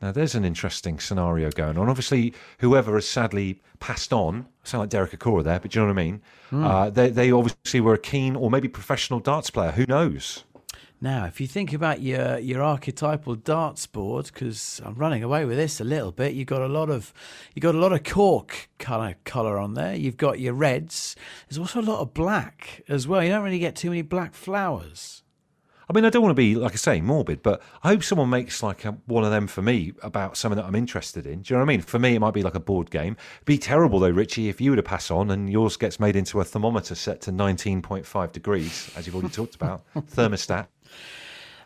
Now, 0.00 0.12
there's 0.12 0.34
an 0.34 0.46
interesting 0.46 0.98
scenario 0.98 1.50
going 1.50 1.76
on. 1.76 1.90
Obviously, 1.90 2.32
whoever 2.60 2.94
has 2.94 3.06
sadly 3.06 3.60
passed 3.80 4.14
on, 4.14 4.46
I 4.64 4.66
sound 4.66 4.80
like 4.80 4.88
Derek 4.88 5.10
Acorah 5.10 5.44
there, 5.44 5.60
but 5.60 5.72
do 5.72 5.78
you 5.78 5.84
know 5.84 5.92
what 5.92 6.00
I 6.00 6.04
mean? 6.04 6.22
Mm. 6.50 6.64
Uh, 6.64 6.88
they, 6.88 7.10
they 7.10 7.32
obviously 7.32 7.82
were 7.82 7.92
a 7.92 7.98
keen 7.98 8.34
or 8.34 8.50
maybe 8.50 8.68
professional 8.68 9.20
darts 9.20 9.50
player. 9.50 9.72
Who 9.72 9.84
knows? 9.84 10.44
Now, 11.02 11.24
if 11.24 11.40
you 11.40 11.46
think 11.46 11.72
about 11.72 12.02
your 12.02 12.38
your 12.38 12.62
archetypal 12.62 13.34
darts 13.34 13.86
board, 13.86 14.26
because 14.26 14.82
I'm 14.84 14.96
running 14.96 15.22
away 15.22 15.46
with 15.46 15.56
this 15.56 15.80
a 15.80 15.84
little 15.84 16.12
bit, 16.12 16.34
you've 16.34 16.46
got 16.46 16.60
a 16.60 16.68
lot 16.68 16.90
of 16.90 17.14
you 17.54 17.62
got 17.62 17.74
a 17.74 17.78
lot 17.78 17.94
of 17.94 18.04
cork 18.04 18.68
color 18.78 19.14
color 19.24 19.58
on 19.58 19.72
there. 19.72 19.94
You've 19.94 20.18
got 20.18 20.40
your 20.40 20.52
reds. 20.52 21.16
There's 21.48 21.58
also 21.58 21.80
a 21.80 21.88
lot 21.90 22.00
of 22.00 22.12
black 22.12 22.82
as 22.86 23.08
well. 23.08 23.24
You 23.24 23.30
don't 23.30 23.42
really 23.42 23.58
get 23.58 23.76
too 23.76 23.88
many 23.88 24.02
black 24.02 24.34
flowers. 24.34 25.22
I 25.88 25.92
mean, 25.92 26.04
I 26.04 26.10
don't 26.10 26.22
want 26.22 26.32
to 26.32 26.40
be 26.40 26.54
like 26.54 26.72
I 26.72 26.76
say 26.76 27.00
morbid, 27.00 27.42
but 27.42 27.62
I 27.82 27.88
hope 27.88 28.04
someone 28.04 28.28
makes 28.28 28.62
like 28.62 28.84
a, 28.84 28.92
one 29.06 29.24
of 29.24 29.30
them 29.30 29.46
for 29.46 29.62
me 29.62 29.92
about 30.02 30.36
something 30.36 30.56
that 30.56 30.66
I'm 30.66 30.76
interested 30.76 31.26
in. 31.26 31.40
Do 31.40 31.54
you 31.54 31.56
know 31.56 31.64
what 31.64 31.72
I 31.72 31.76
mean? 31.76 31.80
For 31.80 31.98
me, 31.98 32.14
it 32.14 32.20
might 32.20 32.34
be 32.34 32.42
like 32.42 32.54
a 32.54 32.60
board 32.60 32.90
game. 32.90 33.16
It'd 33.36 33.46
be 33.46 33.58
terrible 33.58 33.98
though, 34.00 34.10
Richie, 34.10 34.50
if 34.50 34.60
you 34.60 34.70
were 34.70 34.76
to 34.76 34.82
pass 34.82 35.10
on 35.10 35.30
and 35.30 35.50
yours 35.50 35.78
gets 35.78 35.98
made 35.98 36.14
into 36.14 36.40
a 36.40 36.44
thermometer 36.44 36.94
set 36.94 37.22
to 37.22 37.32
19.5 37.32 38.32
degrees, 38.32 38.92
as 38.94 39.06
you've 39.06 39.16
already 39.16 39.32
talked 39.32 39.54
about, 39.54 39.82
thermostat. 39.96 40.66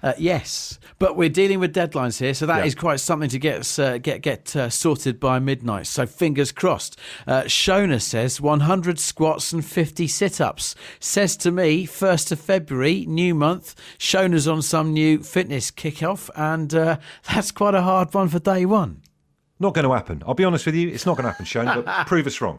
Uh, 0.05 0.13
yes, 0.19 0.79
but 0.99 1.17
we're 1.17 1.31
dealing 1.31 1.59
with 1.59 1.75
deadlines 1.75 2.21
here, 2.21 2.35
so 2.35 2.45
that 2.45 2.59
yeah. 2.59 2.65
is 2.67 2.75
quite 2.75 3.01
something 3.01 3.31
to 3.31 3.39
get 3.39 3.79
uh, 3.79 3.97
get 3.97 4.21
get 4.21 4.55
uh, 4.55 4.69
sorted 4.69 5.19
by 5.19 5.39
midnight. 5.39 5.87
So 5.87 6.05
fingers 6.05 6.53
crossed. 6.53 6.99
Uh, 7.27 7.45
Shona 7.45 8.03
says 8.03 8.39
100 8.39 8.99
squats 8.99 9.55
and 9.55 9.65
50 9.65 10.07
sit-ups. 10.07 10.75
Says 11.01 11.39
to 11.39 11.51
me, 11.51 11.87
first 11.87 12.31
of 12.31 12.39
February, 12.39 13.07
new 13.07 13.35
month. 13.35 13.75
Shona's 13.99 14.47
on 14.47 14.61
some 14.61 14.93
new 14.93 15.23
fitness 15.23 15.71
kickoff, 15.71 16.29
and 16.37 16.75
uh, 16.75 16.99
that's 17.33 17.51
quite 17.51 17.75
a 17.75 17.81
hard 17.81 18.13
one 18.13 18.29
for 18.29 18.41
day 18.41 18.67
one. 18.67 19.01
Not 19.59 19.73
going 19.73 19.87
to 19.87 19.95
happen. 19.95 20.23
I'll 20.27 20.35
be 20.35 20.45
honest 20.45 20.67
with 20.67 20.75
you, 20.75 20.89
it's 20.91 21.07
not 21.07 21.17
going 21.17 21.25
to 21.25 21.31
happen, 21.31 21.47
Shona. 21.47 21.83
But 21.83 22.07
prove 22.07 22.27
us 22.27 22.43
wrong. 22.43 22.59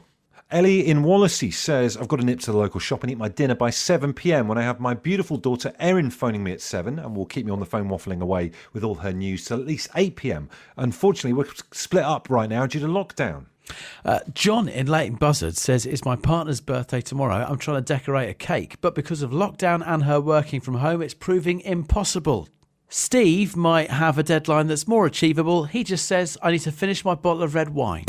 Ellie 0.51 0.87
in 0.87 1.01
Wallasey 1.01 1.51
says, 1.51 1.97
I've 1.97 2.07
got 2.07 2.17
to 2.17 2.25
nip 2.25 2.39
to 2.41 2.51
the 2.51 2.57
local 2.57 2.79
shop 2.79 3.01
and 3.01 3.11
eat 3.11 3.17
my 3.17 3.29
dinner 3.29 3.55
by 3.55 3.71
7 3.71 4.13
pm 4.13 4.47
when 4.47 4.59
I 4.59 4.61
have 4.61 4.79
my 4.79 4.93
beautiful 4.93 5.37
daughter 5.37 5.73
Erin 5.79 6.11
phoning 6.11 6.43
me 6.43 6.51
at 6.51 6.61
7 6.61 6.99
and 6.99 7.15
will 7.15 7.25
keep 7.25 7.47
me 7.47 7.51
on 7.51 7.59
the 7.59 7.65
phone 7.65 7.89
waffling 7.89 8.21
away 8.21 8.51
with 8.71 8.83
all 8.83 8.93
her 8.95 9.11
news 9.11 9.45
till 9.45 9.59
at 9.59 9.65
least 9.65 9.89
8 9.95 10.15
pm. 10.15 10.49
Unfortunately, 10.77 11.33
we're 11.33 11.51
split 11.71 12.03
up 12.03 12.29
right 12.29 12.47
now 12.47 12.67
due 12.67 12.79
to 12.79 12.85
lockdown. 12.85 13.45
Uh, 14.05 14.19
John 14.35 14.69
in 14.69 14.85
Leighton 14.85 15.15
Buzzard 15.15 15.57
says 15.57 15.87
it's 15.87 16.05
my 16.05 16.15
partner's 16.15 16.61
birthday 16.61 17.01
tomorrow. 17.01 17.43
I'm 17.49 17.57
trying 17.57 17.83
to 17.83 17.93
decorate 17.93 18.29
a 18.29 18.35
cake, 18.35 18.79
but 18.81 18.93
because 18.93 19.23
of 19.23 19.31
lockdown 19.31 19.83
and 19.83 20.03
her 20.03 20.21
working 20.21 20.61
from 20.61 20.75
home, 20.75 21.01
it's 21.01 21.15
proving 21.15 21.61
impossible. 21.61 22.49
Steve 22.87 23.55
might 23.55 23.89
have 23.89 24.19
a 24.19 24.23
deadline 24.23 24.67
that's 24.67 24.87
more 24.87 25.07
achievable. 25.07 25.63
He 25.63 25.83
just 25.83 26.05
says, 26.05 26.37
I 26.43 26.51
need 26.51 26.59
to 26.59 26.71
finish 26.71 27.03
my 27.03 27.15
bottle 27.15 27.41
of 27.41 27.55
red 27.55 27.69
wine. 27.69 28.05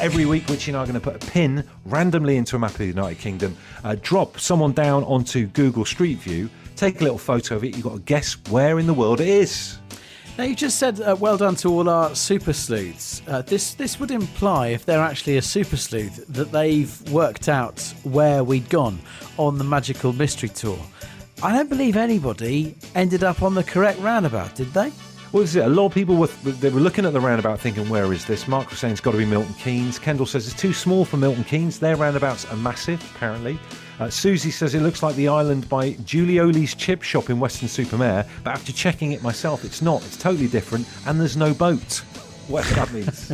Every 0.00 0.24
week, 0.24 0.48
Richie 0.48 0.70
and 0.70 0.78
I 0.78 0.82
are 0.82 0.86
going 0.86 0.94
to 0.94 1.00
put 1.00 1.22
a 1.22 1.30
pin 1.30 1.62
randomly 1.84 2.36
into 2.36 2.56
a 2.56 2.58
map 2.58 2.72
of 2.72 2.78
the 2.78 2.86
United 2.86 3.18
Kingdom, 3.18 3.56
uh, 3.84 3.96
drop 4.00 4.40
someone 4.40 4.72
down 4.72 5.04
onto 5.04 5.46
Google 5.48 5.84
Street 5.84 6.18
View, 6.18 6.48
take 6.74 7.00
a 7.00 7.04
little 7.04 7.18
photo 7.18 7.56
of 7.56 7.64
it. 7.64 7.76
You've 7.76 7.84
got 7.84 7.94
to 7.94 8.00
guess 8.00 8.36
where 8.48 8.78
in 8.78 8.86
the 8.86 8.94
world 8.94 9.20
it 9.20 9.28
is. 9.28 9.78
Now 10.38 10.44
you 10.44 10.56
just 10.56 10.78
said 10.78 11.00
uh, 11.02 11.16
well 11.20 11.36
done 11.36 11.54
to 11.56 11.68
all 11.68 11.88
our 11.88 12.14
super 12.14 12.54
sleuths. 12.54 13.20
Uh, 13.28 13.42
this 13.42 13.74
this 13.74 14.00
would 14.00 14.10
imply, 14.10 14.68
if 14.68 14.86
they're 14.86 15.02
actually 15.02 15.36
a 15.36 15.42
super 15.42 15.76
sleuth, 15.76 16.24
that 16.28 16.50
they've 16.50 17.12
worked 17.12 17.48
out 17.48 17.80
where 18.04 18.42
we'd 18.42 18.68
gone 18.70 18.98
on 19.36 19.58
the 19.58 19.64
magical 19.64 20.14
mystery 20.14 20.48
tour. 20.48 20.78
I 21.42 21.52
don't 21.52 21.68
believe 21.68 21.96
anybody 21.96 22.76
ended 22.94 23.22
up 23.22 23.42
on 23.42 23.54
the 23.54 23.64
correct 23.64 23.98
roundabout, 24.00 24.54
did 24.54 24.72
they? 24.72 24.92
Well, 25.32 25.42
this 25.42 25.50
is 25.50 25.56
it. 25.56 25.64
A 25.64 25.68
lot 25.68 25.86
of 25.86 25.94
people 25.94 26.16
were 26.16 26.26
they 26.26 26.70
were 26.70 26.80
looking 26.80 27.06
at 27.06 27.12
the 27.12 27.20
roundabout, 27.20 27.60
thinking, 27.60 27.88
"Where 27.88 28.12
is 28.12 28.24
this?" 28.24 28.48
Mark 28.48 28.68
was 28.68 28.80
saying 28.80 28.92
it's 28.92 29.00
got 29.00 29.12
to 29.12 29.18
be 29.18 29.24
Milton 29.24 29.54
Keynes. 29.54 29.98
Kendall 29.98 30.26
says 30.26 30.48
it's 30.48 30.60
too 30.60 30.72
small 30.72 31.04
for 31.04 31.18
Milton 31.18 31.44
Keynes. 31.44 31.78
Their 31.78 31.94
roundabouts 31.96 32.46
are 32.46 32.56
massive, 32.56 33.00
apparently. 33.14 33.58
Uh, 34.00 34.10
Susie 34.10 34.50
says 34.50 34.74
it 34.74 34.80
looks 34.80 35.02
like 35.02 35.14
the 35.14 35.28
island 35.28 35.68
by 35.68 35.92
Giulioli's 35.92 36.74
chip 36.74 37.02
shop 37.02 37.28
in 37.30 37.38
Weston-super-Mare, 37.38 38.26
but 38.42 38.50
after 38.54 38.72
checking 38.72 39.12
it 39.12 39.22
myself, 39.22 39.62
it's 39.64 39.82
not. 39.82 40.02
It's 40.06 40.16
totally 40.16 40.48
different, 40.48 40.88
and 41.06 41.20
there's 41.20 41.36
no 41.36 41.52
boat. 41.54 41.98
Whatever 42.48 42.74
that 42.74 42.92
means. 42.92 43.30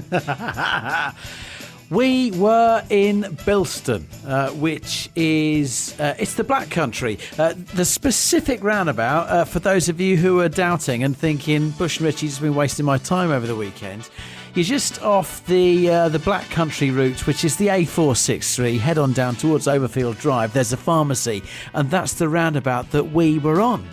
We 1.89 2.33
were 2.33 2.83
in 2.91 3.23
Bilston, 3.23 4.07
uh, 4.27 4.51
which 4.55 5.09
is 5.15 5.95
uh, 6.01 6.15
it's 6.19 6.35
the 6.35 6.43
Black 6.43 6.69
Country. 6.69 7.19
Uh, 7.39 7.55
the 7.75 7.85
specific 7.85 8.65
roundabout 8.65 9.29
uh, 9.29 9.45
for 9.45 9.61
those 9.61 9.89
of 9.89 10.01
you 10.01 10.17
who 10.17 10.41
are 10.41 10.49
doubting 10.49 11.05
and 11.05 11.17
thinking 11.17 11.71
Bush 11.71 11.99
and 11.99 12.07
Richie's 12.07 12.41
been 12.41 12.57
wasting 12.57 12.85
my 12.85 12.99
time 12.99 13.31
over 13.31 13.47
the 13.47 13.55
weekend. 13.55 14.11
You're 14.55 14.65
just 14.65 15.01
off 15.03 15.47
the 15.47 15.89
uh, 15.89 16.09
the 16.09 16.19
Black 16.19 16.51
Country 16.51 16.91
route, 16.91 17.25
which 17.25 17.45
is 17.45 17.55
the 17.57 17.69
A463. 17.69 18.81
Head 18.81 18.99
on 18.99 19.13
down 19.13 19.37
towards 19.37 19.69
Overfield 19.69 20.19
Drive. 20.19 20.55
There's 20.55 20.73
a 20.73 20.77
pharmacy, 20.77 21.45
and 21.73 21.89
that's 21.89 22.15
the 22.15 22.29
roundabout 22.29 22.91
that 22.91 23.13
we 23.13 23.39
were 23.39 23.61
on. 23.61 23.87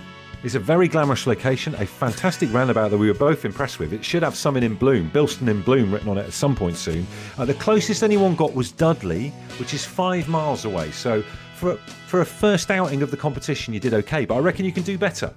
It's 0.43 0.55
a 0.55 0.59
very 0.59 0.89
glamorous 0.89 1.25
location, 1.25 1.73
a 1.75 1.85
fantastic 1.85 2.51
roundabout 2.51 2.89
that 2.89 2.97
we 2.97 3.07
were 3.07 3.13
both 3.13 3.45
impressed 3.45 3.79
with. 3.79 3.93
It 3.93 4.03
should 4.03 4.23
have 4.23 4.35
something 4.35 4.61
in 4.61 4.75
bloom, 4.75 5.09
Bilston 5.09 5.47
in 5.47 5.61
bloom 5.61 5.89
written 5.89 6.09
on 6.09 6.17
it 6.17 6.25
at 6.25 6.33
some 6.33 6.53
point 6.53 6.75
soon. 6.75 7.07
Uh, 7.37 7.45
the 7.45 7.53
closest 7.53 8.03
anyone 8.03 8.35
got 8.35 8.53
was 8.53 8.69
Dudley, 8.69 9.29
which 9.57 9.73
is 9.73 9.85
five 9.85 10.27
miles 10.27 10.65
away. 10.65 10.91
So 10.91 11.21
for, 11.55 11.77
for 12.07 12.19
a 12.19 12.25
first 12.25 12.71
outing 12.71 13.01
of 13.01 13.09
the 13.09 13.15
competition, 13.15 13.73
you 13.73 13.79
did 13.79 13.93
okay, 13.93 14.25
but 14.25 14.35
I 14.35 14.39
reckon 14.39 14.65
you 14.65 14.73
can 14.73 14.83
do 14.83 14.97
better. 14.97 15.33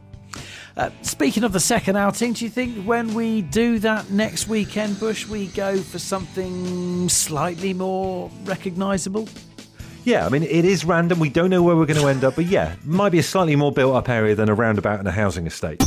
Uh, 0.77 0.91
speaking 1.03 1.45
of 1.45 1.53
the 1.53 1.61
second 1.61 1.95
outing, 1.95 2.33
do 2.33 2.45
you 2.45 2.51
think 2.51 2.85
when 2.85 3.15
we 3.15 3.43
do 3.43 3.79
that 3.79 4.11
next 4.11 4.49
weekend, 4.49 4.99
Bush, 4.99 5.25
we 5.25 5.47
go 5.49 5.79
for 5.79 6.01
something 6.01 7.09
slightly 7.09 7.73
more 7.73 8.29
recognisable? 8.43 9.29
Yeah, 10.07 10.25
I 10.25 10.29
mean, 10.29 10.45
it 10.45 10.65
is 10.65 10.85
random. 10.85 11.19
We 11.19 11.31
don't 11.31 11.51
know 11.51 11.65
where 11.65 11.75
we're 11.75 11.85
going 11.85 11.99
to 11.99 12.07
end 12.07 12.23
up, 12.23 12.37
but 12.37 12.45
yeah, 12.45 12.77
might 12.85 13.11
be 13.11 13.19
a 13.19 13.25
slightly 13.25 13.57
more 13.57 13.73
built 13.73 13.97
up 13.97 14.09
area 14.09 14.37
than 14.37 14.49
a 14.49 14.55
roundabout 14.55 15.01
in 15.01 15.07
a 15.09 15.11
housing 15.11 15.49
estate. 15.49 15.83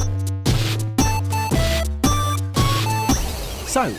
So, 3.65 3.95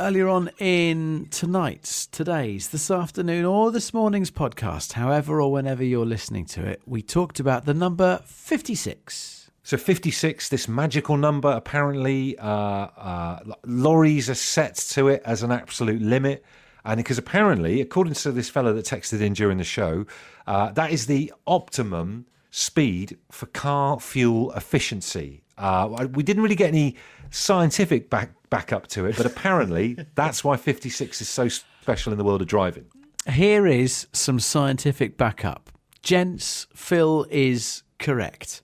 earlier 0.00 0.26
on 0.26 0.48
in 0.58 1.28
tonight's, 1.30 2.06
today's, 2.06 2.70
this 2.70 2.90
afternoon, 2.90 3.44
or 3.44 3.70
this 3.70 3.92
morning's 3.92 4.30
podcast, 4.30 4.94
however 4.94 5.42
or 5.42 5.52
whenever 5.52 5.84
you're 5.84 6.06
listening 6.06 6.46
to 6.46 6.64
it, 6.64 6.80
we 6.86 7.02
talked 7.02 7.38
about 7.38 7.66
the 7.66 7.74
number 7.74 8.22
56. 8.24 9.50
So 9.64 9.76
56, 9.76 10.48
this 10.48 10.66
magical 10.66 11.18
number, 11.18 11.50
apparently 11.50 12.38
uh, 12.38 12.46
uh, 12.46 13.40
lorries 13.66 14.30
are 14.30 14.34
set 14.34 14.76
to 14.76 15.08
it 15.08 15.20
as 15.26 15.42
an 15.42 15.52
absolute 15.52 16.00
limit. 16.00 16.42
And 16.84 16.98
because 16.98 17.18
apparently, 17.18 17.80
according 17.80 18.14
to 18.14 18.32
this 18.32 18.48
fellow 18.48 18.72
that 18.72 18.84
texted 18.84 19.20
in 19.20 19.34
during 19.34 19.58
the 19.58 19.64
show, 19.64 20.06
uh, 20.46 20.72
that 20.72 20.90
is 20.90 21.06
the 21.06 21.32
optimum 21.46 22.26
speed 22.50 23.18
for 23.30 23.46
car 23.46 24.00
fuel 24.00 24.52
efficiency. 24.52 25.42
Uh, 25.58 26.08
we 26.12 26.22
didn't 26.22 26.42
really 26.42 26.54
get 26.56 26.68
any 26.68 26.96
scientific 27.30 28.10
back, 28.10 28.30
back 28.50 28.72
up 28.72 28.86
to 28.88 29.06
it, 29.06 29.16
but 29.16 29.26
apparently 29.26 29.96
that's 30.14 30.42
why 30.44 30.56
56 30.56 31.20
is 31.20 31.28
so 31.28 31.48
special 31.48 32.12
in 32.12 32.18
the 32.18 32.24
world 32.24 32.42
of 32.42 32.48
driving. 32.48 32.86
Here 33.30 33.66
is 33.66 34.06
some 34.12 34.40
scientific 34.40 35.16
backup. 35.16 35.70
Gents, 36.02 36.66
Phil 36.74 37.26
is 37.30 37.84
correct. 38.02 38.60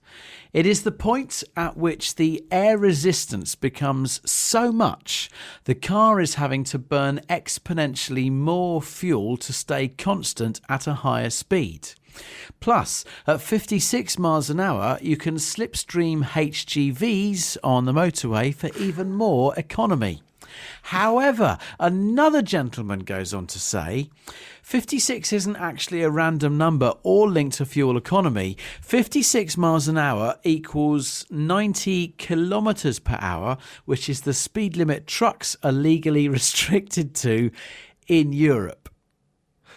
It 0.51 0.65
is 0.65 0.83
the 0.83 0.91
point 0.91 1.43
at 1.55 1.77
which 1.77 2.15
the 2.15 2.43
air 2.51 2.77
resistance 2.77 3.55
becomes 3.55 4.19
so 4.29 4.71
much 4.71 5.29
the 5.63 5.75
car 5.75 6.19
is 6.19 6.35
having 6.35 6.63
to 6.65 6.77
burn 6.77 7.21
exponentially 7.29 8.31
more 8.31 8.81
fuel 8.81 9.37
to 9.37 9.53
stay 9.53 9.87
constant 9.87 10.59
at 10.67 10.87
a 10.87 10.95
higher 10.95 11.29
speed. 11.29 11.89
Plus, 12.59 13.05
at 13.25 13.41
56 13.41 14.19
miles 14.19 14.49
an 14.49 14.59
hour, 14.59 14.97
you 15.01 15.15
can 15.15 15.35
slipstream 15.35 16.23
HGVs 16.23 17.57
on 17.63 17.85
the 17.85 17.93
motorway 17.93 18.53
for 18.53 18.69
even 18.77 19.13
more 19.13 19.55
economy. 19.55 20.21
However, 20.83 21.57
another 21.79 22.41
gentleman 22.41 22.99
goes 22.99 23.33
on 23.33 23.47
to 23.47 23.59
say 23.59 24.09
56 24.63 25.33
isn't 25.33 25.55
actually 25.55 26.03
a 26.03 26.09
random 26.09 26.57
number 26.57 26.93
or 27.03 27.29
linked 27.29 27.57
to 27.57 27.65
fuel 27.65 27.97
economy. 27.97 28.55
56 28.81 29.57
miles 29.57 29.87
an 29.87 29.97
hour 29.97 30.37
equals 30.43 31.25
90 31.31 32.09
kilometres 32.19 32.99
per 32.99 33.17
hour, 33.19 33.57
which 33.85 34.09
is 34.09 34.21
the 34.21 34.33
speed 34.33 34.77
limit 34.77 35.07
trucks 35.07 35.57
are 35.63 35.71
legally 35.71 36.27
restricted 36.29 37.15
to 37.15 37.49
in 38.07 38.31
Europe. 38.31 38.89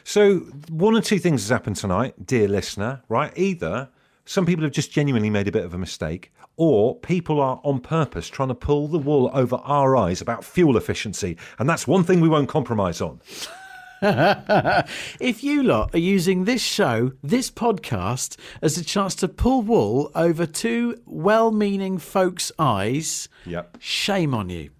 So, 0.04 0.40
one 0.68 0.94
or 0.94 1.00
two 1.00 1.18
things 1.18 1.42
has 1.42 1.50
happened 1.50 1.76
tonight, 1.76 2.26
dear 2.26 2.48
listener, 2.48 3.02
right? 3.08 3.32
Either 3.36 3.88
some 4.24 4.46
people 4.46 4.64
have 4.64 4.72
just 4.72 4.92
genuinely 4.92 5.30
made 5.30 5.48
a 5.48 5.52
bit 5.52 5.64
of 5.64 5.74
a 5.74 5.78
mistake, 5.78 6.32
or 6.56 6.96
people 6.96 7.40
are 7.40 7.60
on 7.64 7.80
purpose 7.80 8.28
trying 8.28 8.48
to 8.48 8.54
pull 8.54 8.88
the 8.88 8.98
wool 8.98 9.30
over 9.32 9.56
our 9.56 9.96
eyes 9.96 10.20
about 10.20 10.44
fuel 10.44 10.76
efficiency. 10.76 11.36
And 11.58 11.68
that's 11.68 11.86
one 11.86 12.04
thing 12.04 12.20
we 12.20 12.28
won't 12.28 12.48
compromise 12.48 13.00
on. 13.00 13.20
if 14.02 15.44
you 15.44 15.62
lot 15.62 15.94
are 15.94 15.98
using 15.98 16.44
this 16.44 16.62
show, 16.62 17.12
this 17.22 17.50
podcast, 17.50 18.36
as 18.60 18.76
a 18.76 18.84
chance 18.84 19.14
to 19.14 19.28
pull 19.28 19.62
wool 19.62 20.10
over 20.14 20.44
two 20.44 21.00
well 21.06 21.52
meaning 21.52 21.98
folks' 21.98 22.50
eyes, 22.58 23.28
yep. 23.46 23.76
shame 23.78 24.34
on 24.34 24.50
you 24.50 24.70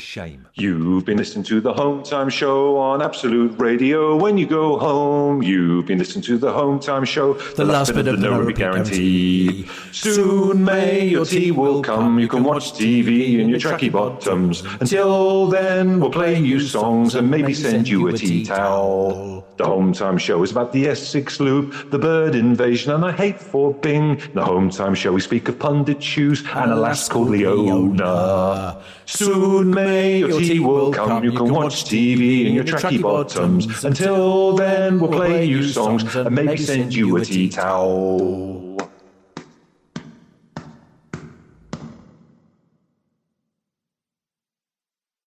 shame. 0.00 0.46
You've 0.54 1.04
been 1.04 1.16
listening 1.16 1.44
to 1.44 1.60
the 1.60 1.72
Home 1.72 2.02
Time 2.02 2.28
Show 2.28 2.76
on 2.76 3.00
Absolute 3.02 3.58
Radio. 3.58 4.16
When 4.16 4.36
you 4.36 4.46
go 4.46 4.78
home, 4.78 5.42
you've 5.42 5.86
been 5.86 5.98
listening 5.98 6.24
to 6.24 6.38
the 6.38 6.52
Home 6.52 6.80
Time 6.80 7.04
Show. 7.04 7.34
The, 7.34 7.54
the 7.56 7.64
last, 7.64 7.88
last 7.90 7.94
bit 7.94 8.08
of 8.08 8.20
the 8.20 8.28
no 8.28 8.40
repeat 8.40 8.56
guarantee. 8.56 9.62
guarantee. 9.62 9.92
Soon 9.92 10.64
may 10.64 11.06
your 11.06 11.24
tea 11.24 11.50
will 11.50 11.82
come. 11.82 12.18
You 12.18 12.28
can 12.28 12.42
watch 12.42 12.72
TV 12.72 13.38
in 13.38 13.48
your 13.48 13.58
tracky 13.58 13.90
bottoms. 13.90 14.62
Until 14.80 15.46
then, 15.46 16.00
we'll 16.00 16.10
play 16.10 16.38
you 16.38 16.60
songs 16.60 17.14
and 17.14 17.30
maybe 17.30 17.54
send 17.54 17.88
you 17.88 18.08
a 18.08 18.12
tea 18.12 18.44
towel. 18.44 19.46
The 19.56 19.64
Home 19.64 19.92
Time 19.92 20.18
Show 20.18 20.42
is 20.42 20.50
about 20.50 20.72
the 20.72 20.88
Essex 20.88 21.38
Loop, 21.38 21.90
the 21.90 21.98
bird 21.98 22.34
invasion, 22.34 22.92
and 22.92 23.04
I 23.04 23.12
hate 23.12 23.40
for 23.40 23.72
Bing. 23.72 24.20
The 24.34 24.44
Home 24.44 24.68
Time 24.68 24.94
Show, 24.94 25.12
we 25.12 25.20
speak 25.20 25.48
of 25.48 25.58
pundit 25.60 26.02
shoes 26.02 26.44
and 26.54 26.72
a 26.72 26.74
lass 26.74 27.08
called 27.08 27.28
Leona. 27.30 28.82
Soon 29.06 29.70
may 29.70 29.94
May 30.04 30.18
your 30.18 30.40
tea 30.40 30.60
will 30.60 30.92
come. 30.92 31.22
You 31.22 31.32
can 31.32 31.52
watch 31.52 31.84
TV 31.84 32.46
in 32.46 32.54
your 32.54 32.64
tracky 32.64 33.00
bottoms. 33.00 33.84
Until 33.84 34.56
then, 34.56 34.98
we'll 34.98 35.10
play 35.10 35.44
you 35.44 35.62
songs 35.68 36.14
and 36.16 36.34
maybe 36.34 36.56
send 36.56 36.94
you 36.94 37.16
a 37.16 37.24
tea 37.24 37.48
towel. 37.48 38.63